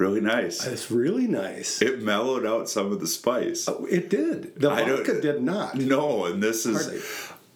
really 0.01 0.21
nice. 0.21 0.67
It's 0.67 0.91
really 0.91 1.27
nice. 1.27 1.81
It 1.83 2.03
mellowed 2.03 2.47
out 2.47 2.69
some 2.69 2.91
of 2.93 3.01
the 3.01 3.07
spice. 3.07 3.69
It 3.89 4.11
did. 4.11 4.59
The 4.61 4.71
I 4.71 4.89
vodka 4.89 5.21
did 5.21 5.43
not. 5.43 5.77
No, 5.77 6.25
and 6.25 6.43
this 6.43 6.67
is. 6.67 6.83
Hardly. 6.85 7.01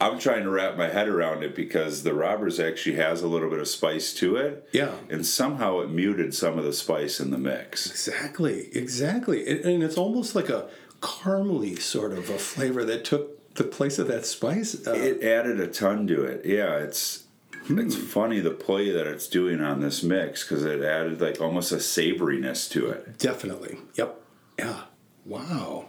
I'm 0.01 0.19
trying 0.19 0.43
to 0.43 0.51
wrap 0.51 0.77
my 0.77 0.89
head 0.89 1.09
around 1.09 1.45
it 1.45 1.55
because 1.55 2.03
the 2.03 2.13
robbers 2.13 2.59
actually 2.61 2.97
has 2.97 3.23
a 3.23 3.29
little 3.29 3.49
bit 3.49 3.61
of 3.61 3.69
spice 3.69 4.13
to 4.15 4.37
it. 4.37 4.69
Yeah. 4.73 4.93
And 5.09 5.25
somehow 5.25 5.81
it 5.81 5.89
muted 5.89 6.35
some 6.35 6.59
of 6.59 6.65
the 6.65 6.73
spice 6.73 7.21
in 7.21 7.31
the 7.31 7.39
mix. 7.39 7.87
Exactly, 7.89 8.69
exactly. 8.77 9.47
And, 9.49 9.65
and 9.65 9.83
it's 9.83 9.97
almost 9.97 10.35
like 10.35 10.49
a 10.49 10.69
caramely 11.01 11.81
sort 11.81 12.13
of 12.13 12.29
a 12.29 12.39
flavor 12.39 12.85
that 12.85 13.05
took 13.05 13.55
the 13.55 13.65
place 13.65 13.99
of 14.01 14.09
that 14.09 14.27
spice. 14.27 14.87
Uh, 14.87 14.93
It 14.93 15.23
added 15.23 15.61
a 15.61 15.69
ton 15.69 16.07
to 16.09 16.25
it. 16.25 16.45
Yeah, 16.45 16.75
it's 16.79 17.24
it's 17.69 17.97
hmm. 17.97 18.03
funny 18.03 18.41
the 18.41 18.51
play 18.51 18.91
that 18.91 19.07
it's 19.07 19.27
doing 19.27 19.61
on 19.61 19.81
this 19.81 20.03
mix 20.03 20.43
because 20.43 20.65
it 20.65 20.83
added 20.83 21.21
like 21.21 21.41
almost 21.41 21.73
a 21.73 21.77
savoriness 21.77 22.71
to 22.71 22.89
it. 22.89 23.19
definitely. 23.19 23.79
Yep. 23.95 24.21
Yeah. 24.59 24.83
Wow. 25.25 25.87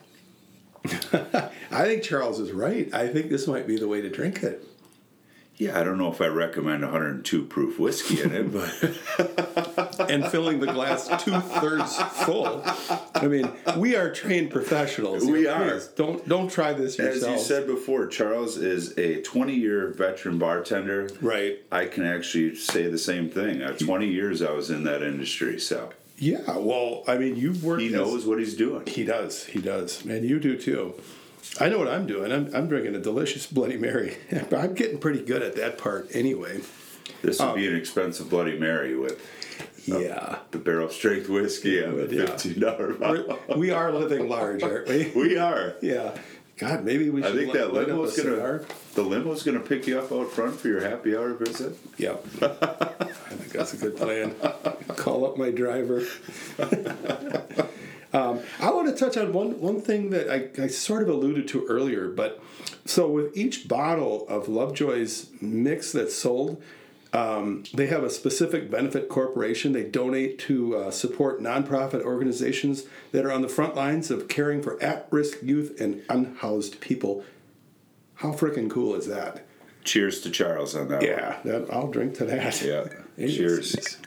I 0.85 1.83
think 1.83 2.03
Charles 2.03 2.39
is 2.39 2.51
right. 2.51 2.93
I 2.93 3.07
think 3.07 3.29
this 3.29 3.47
might 3.47 3.67
be 3.67 3.77
the 3.77 3.87
way 3.87 4.01
to 4.01 4.09
drink 4.09 4.43
it. 4.43 4.63
Yeah, 5.57 5.79
I 5.79 5.83
don't 5.85 5.97
know 5.97 6.11
if 6.11 6.19
I 6.19 6.27
recommend 6.27 6.81
102 6.83 7.45
proof 7.45 7.79
whiskey 7.79 8.21
in 8.21 8.31
it, 8.33 8.51
but 8.51 9.99
And 10.09 10.27
filling 10.27 10.59
the 10.59 10.67
glass 10.67 11.07
two 11.23 11.39
thirds 11.39 11.95
full. 12.25 12.61
I 13.15 13.27
mean, 13.27 13.49
we 13.77 13.95
are 13.95 14.11
trained 14.13 14.51
professionals. 14.51 15.23
We 15.23 15.45
Please, 15.45 15.47
are. 15.47 15.79
Don't 15.95 16.27
don't 16.27 16.49
try 16.49 16.73
this 16.73 16.99
as 16.99 17.21
you 17.25 17.39
said 17.39 17.67
before, 17.67 18.07
Charles 18.07 18.57
is 18.57 18.97
a 18.97 19.21
20 19.21 19.53
year 19.55 19.93
veteran 19.97 20.37
bartender. 20.37 21.09
Right. 21.21 21.59
I 21.71 21.85
can 21.85 22.05
actually 22.05 22.55
say 22.55 22.89
the 22.89 22.97
same 22.97 23.29
thing. 23.29 23.61
Uh, 23.61 23.73
20 23.77 24.07
years 24.07 24.41
I 24.41 24.51
was 24.51 24.69
in 24.69 24.83
that 24.83 25.01
industry, 25.01 25.59
so 25.59 25.91
Yeah. 26.17 26.57
Well, 26.57 27.03
I 27.07 27.17
mean, 27.17 27.35
you've 27.37 27.63
worked. 27.63 27.81
he 27.81 27.87
as- 27.87 27.93
knows 27.93 28.25
what 28.25 28.39
he's 28.39 28.55
doing. 28.55 28.85
He 28.87 29.05
does. 29.05 29.45
He 29.45 29.61
does. 29.61 30.05
And 30.05 30.27
you 30.29 30.39
do 30.39 30.57
too. 30.57 30.95
I 31.59 31.69
know 31.69 31.79
what 31.79 31.87
I'm 31.87 32.05
doing. 32.05 32.31
I'm, 32.31 32.53
I'm 32.53 32.67
drinking 32.67 32.95
a 32.95 32.99
delicious 32.99 33.47
Bloody 33.47 33.77
Mary. 33.77 34.17
I'm 34.55 34.73
getting 34.73 34.97
pretty 34.99 35.23
good 35.23 35.41
at 35.41 35.55
that 35.55 35.77
part 35.77 36.09
anyway. 36.13 36.61
This 37.21 37.39
would 37.39 37.55
be 37.55 37.67
um, 37.67 37.73
an 37.73 37.79
expensive 37.79 38.29
Bloody 38.29 38.57
Mary 38.59 38.95
with 38.95 39.13
uh, 39.91 39.97
Yeah. 39.99 40.39
the 40.51 40.57
barrel 40.57 40.89
strength 40.89 41.29
whiskey 41.29 41.81
and 41.83 42.09
the 42.09 42.15
Yeah. 42.15 42.25
fifteen 42.25 42.59
dollar 42.59 42.93
bottle. 42.93 43.39
We're, 43.47 43.57
we 43.57 43.71
are 43.71 43.91
living 43.91 44.27
large, 44.27 44.63
aren't 44.63 44.87
we? 44.87 45.11
We 45.15 45.37
are. 45.37 45.75
Yeah. 45.81 46.15
God, 46.57 46.85
maybe 46.85 47.09
we 47.09 47.21
I 47.23 47.27
should 47.27 47.35
think 47.37 47.53
that 47.53 47.73
limo's 47.73 48.15
gonna 48.15 48.35
cigar. 48.35 48.65
the 48.93 49.01
limo's 49.03 49.43
gonna 49.43 49.59
pick 49.59 49.87
you 49.87 49.99
up 49.99 50.11
out 50.11 50.31
front 50.31 50.57
for 50.59 50.69
your 50.69 50.79
happy 50.81 51.15
hour 51.15 51.33
visit. 51.33 51.77
Yep. 51.97 52.25
I 52.41 53.05
think 53.35 53.51
that's 53.51 53.73
a 53.73 53.77
good 53.77 53.97
plan. 53.97 54.33
Call 54.95 55.25
up 55.25 55.37
my 55.37 55.51
driver. 55.51 56.03
Um, 58.15 58.39
I 58.61 58.71
want 58.71 58.87
to 58.87 58.95
touch 58.95 59.17
on 59.17 59.33
one, 59.33 59.59
one 59.59 59.81
thing 59.81 60.09
that 60.11 60.29
I, 60.29 60.63
I 60.63 60.67
sort 60.67 61.01
of 61.01 61.09
alluded 61.09 61.47
to 61.49 61.65
earlier, 61.67 62.07
but 62.07 62.41
so 62.85 63.09
with 63.09 63.35
each 63.35 63.67
bottle 63.67 64.25
of 64.29 64.47
Lovejoy's 64.47 65.29
mix 65.41 65.91
that's 65.91 66.15
sold, 66.15 66.61
um, 67.11 67.63
they 67.73 67.87
have 67.87 68.03
a 68.03 68.09
specific 68.09 68.71
benefit 68.71 69.09
corporation. 69.09 69.73
They 69.73 69.83
donate 69.83 70.39
to 70.39 70.77
uh, 70.77 70.91
support 70.91 71.41
nonprofit 71.41 72.03
organizations 72.03 72.83
that 73.11 73.25
are 73.25 73.31
on 73.31 73.41
the 73.41 73.49
front 73.49 73.75
lines 73.75 74.09
of 74.11 74.27
caring 74.27 74.61
for 74.61 74.81
at 74.81 75.07
risk 75.11 75.41
youth 75.41 75.79
and 75.81 76.01
unhoused 76.09 76.79
people. 76.79 77.25
How 78.15 78.31
freaking 78.31 78.69
cool 78.69 78.95
is 78.95 79.07
that? 79.07 79.45
Cheers 79.83 80.21
to 80.21 80.29
Charles 80.29 80.75
on 80.75 80.87
that 80.87 81.01
one. 81.01 81.05
Yeah, 81.05 81.39
that, 81.43 81.67
I'll 81.71 81.87
drink 81.87 82.15
to 82.15 82.25
that. 82.25 82.61
Yeah. 82.61 82.87
Cheers. 83.17 83.97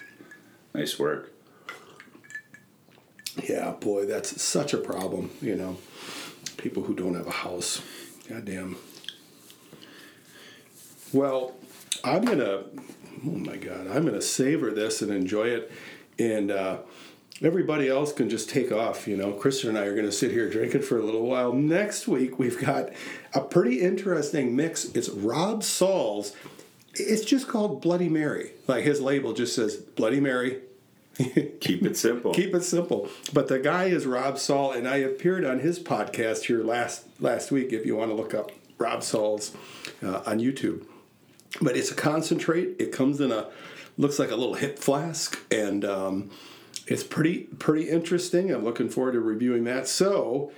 Nice 0.74 0.98
work. 0.98 1.32
Yeah, 3.46 3.72
boy, 3.72 4.06
that's 4.06 4.40
such 4.42 4.74
a 4.74 4.78
problem, 4.78 5.30
you 5.40 5.54
know. 5.54 5.76
People 6.56 6.82
who 6.82 6.94
don't 6.94 7.14
have 7.14 7.26
a 7.26 7.32
house. 7.32 7.82
Goddamn. 8.28 8.76
Well, 11.12 11.54
I'm 12.04 12.24
going 12.24 12.38
to, 12.38 12.64
oh 13.24 13.30
my 13.30 13.56
God, 13.56 13.86
I'm 13.86 14.02
going 14.02 14.14
to 14.14 14.22
savor 14.22 14.70
this 14.70 15.02
and 15.02 15.12
enjoy 15.12 15.48
it. 15.48 15.72
And 16.18 16.50
uh, 16.50 16.78
everybody 17.40 17.88
else 17.88 18.12
can 18.12 18.28
just 18.28 18.50
take 18.50 18.72
off, 18.72 19.06
you 19.06 19.16
know. 19.16 19.32
Kristen 19.32 19.70
and 19.70 19.78
I 19.78 19.82
are 19.82 19.94
going 19.94 20.06
to 20.06 20.12
sit 20.12 20.32
here 20.32 20.50
drinking 20.50 20.82
for 20.82 20.98
a 20.98 21.02
little 21.02 21.26
while. 21.26 21.52
Next 21.52 22.08
week, 22.08 22.38
we've 22.38 22.60
got 22.60 22.90
a 23.32 23.40
pretty 23.40 23.80
interesting 23.80 24.56
mix. 24.56 24.84
It's 24.86 25.08
Rob 25.08 25.62
Saul's. 25.62 26.34
It's 26.94 27.24
just 27.24 27.46
called 27.46 27.80
Bloody 27.80 28.08
Mary. 28.08 28.52
Like 28.66 28.84
his 28.84 29.00
label 29.00 29.32
just 29.32 29.54
says 29.54 29.76
Bloody 29.76 30.20
Mary, 30.20 30.60
Keep 31.60 31.84
it 31.84 31.96
simple. 31.96 32.32
Keep 32.32 32.54
it 32.54 32.62
simple. 32.62 33.08
But 33.32 33.48
the 33.48 33.58
guy 33.58 33.84
is 33.84 34.06
Rob 34.06 34.38
Saul, 34.38 34.72
and 34.72 34.86
I 34.86 34.96
appeared 34.96 35.44
on 35.44 35.58
his 35.58 35.78
podcast 35.80 36.44
here 36.44 36.62
last 36.62 37.06
last 37.18 37.50
week. 37.50 37.72
If 37.72 37.84
you 37.84 37.96
want 37.96 38.10
to 38.10 38.14
look 38.14 38.34
up 38.34 38.52
Rob 38.78 39.02
Saul's 39.02 39.52
uh, 40.02 40.22
on 40.26 40.38
YouTube, 40.38 40.86
but 41.60 41.76
it's 41.76 41.90
a 41.90 41.94
concentrate. 41.94 42.76
It 42.78 42.92
comes 42.92 43.20
in 43.20 43.32
a 43.32 43.48
looks 43.96 44.20
like 44.20 44.30
a 44.30 44.36
little 44.36 44.54
hip 44.54 44.78
flask, 44.78 45.38
and 45.50 45.84
um, 45.84 46.30
it's 46.86 47.02
pretty 47.02 47.44
pretty 47.58 47.88
interesting. 47.88 48.52
I'm 48.52 48.64
looking 48.64 48.88
forward 48.88 49.12
to 49.12 49.20
reviewing 49.20 49.64
that. 49.64 49.88
So. 49.88 50.52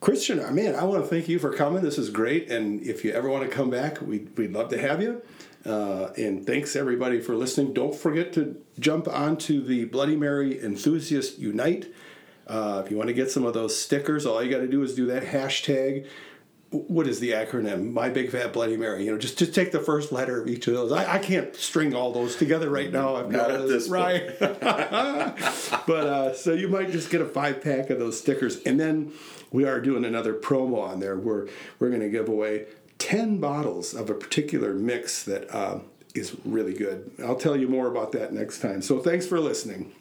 Christian, 0.00 0.38
man, 0.54 0.76
I 0.76 0.84
want 0.84 1.02
to 1.02 1.10
thank 1.10 1.28
you 1.28 1.40
for 1.40 1.52
coming. 1.52 1.82
This 1.82 1.98
is 1.98 2.10
great, 2.10 2.52
and 2.52 2.80
if 2.82 3.04
you 3.04 3.10
ever 3.10 3.28
want 3.28 3.42
to 3.42 3.50
come 3.50 3.68
back, 3.68 4.00
we'd, 4.00 4.30
we'd 4.38 4.52
love 4.52 4.68
to 4.68 4.78
have 4.78 5.02
you. 5.02 5.22
Uh, 5.68 6.12
and 6.16 6.46
thanks 6.46 6.74
everybody 6.74 7.20
for 7.20 7.34
listening. 7.34 7.74
Don't 7.74 7.94
forget 7.94 8.32
to 8.32 8.56
jump 8.78 9.06
onto 9.06 9.62
the 9.62 9.84
Bloody 9.84 10.16
Mary 10.16 10.62
Enthusiast 10.62 11.38
Unite. 11.38 11.92
Uh, 12.46 12.82
if 12.82 12.90
you 12.90 12.96
want 12.96 13.08
to 13.08 13.14
get 13.14 13.30
some 13.30 13.44
of 13.44 13.52
those 13.52 13.78
stickers, 13.78 14.24
all 14.24 14.42
you 14.42 14.50
got 14.50 14.60
to 14.60 14.66
do 14.66 14.82
is 14.82 14.94
do 14.94 15.04
that 15.06 15.24
hashtag. 15.24 16.06
What 16.70 17.06
is 17.06 17.20
the 17.20 17.32
acronym? 17.32 17.92
My 17.92 18.08
Big 18.08 18.30
Fat 18.30 18.54
Bloody 18.54 18.78
Mary. 18.78 19.04
You 19.04 19.12
know, 19.12 19.18
just 19.18 19.38
just 19.38 19.54
take 19.54 19.72
the 19.72 19.80
first 19.80 20.10
letter 20.10 20.40
of 20.40 20.48
each 20.48 20.66
of 20.68 20.74
those. 20.74 20.92
I, 20.92 21.14
I 21.14 21.18
can't 21.18 21.54
string 21.54 21.94
all 21.94 22.12
those 22.12 22.36
together 22.36 22.70
right 22.70 22.90
now. 22.90 23.16
I've 23.16 23.30
got 23.30 23.50
Not 23.50 23.68
this 23.68 23.88
right. 23.88 24.38
but 24.40 25.90
uh, 25.90 26.34
so 26.34 26.52
you 26.52 26.68
might 26.68 26.90
just 26.90 27.10
get 27.10 27.20
a 27.20 27.26
five 27.26 27.62
pack 27.62 27.90
of 27.90 27.98
those 27.98 28.18
stickers, 28.18 28.62
and 28.64 28.80
then 28.80 29.12
we 29.50 29.64
are 29.64 29.80
doing 29.80 30.04
another 30.04 30.34
promo 30.34 30.82
on 30.82 31.00
there 31.00 31.16
where 31.16 31.46
we're 31.78 31.88
going 31.88 32.02
to 32.02 32.10
give 32.10 32.28
away 32.28 32.66
ten 32.98 33.38
bottles 33.38 33.94
of 33.94 34.10
a 34.10 34.14
particular 34.14 34.74
mix 34.74 35.24
that 35.24 35.52
um, 35.54 35.84
is 36.14 36.36
really 36.44 36.74
good. 36.74 37.10
I'll 37.24 37.36
tell 37.36 37.56
you 37.56 37.68
more 37.68 37.86
about 37.86 38.12
that 38.12 38.32
next 38.32 38.60
time. 38.60 38.82
So 38.82 38.98
thanks 38.98 39.26
for 39.26 39.40
listening. 39.40 39.92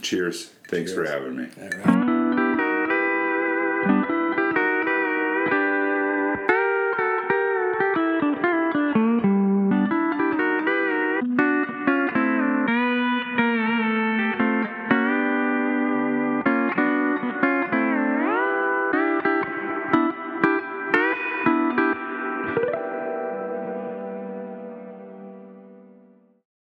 Cheers. 0.00 0.50
Thanks 0.68 0.92
for 0.92 1.04
having 1.04 1.36
me. 1.36 2.07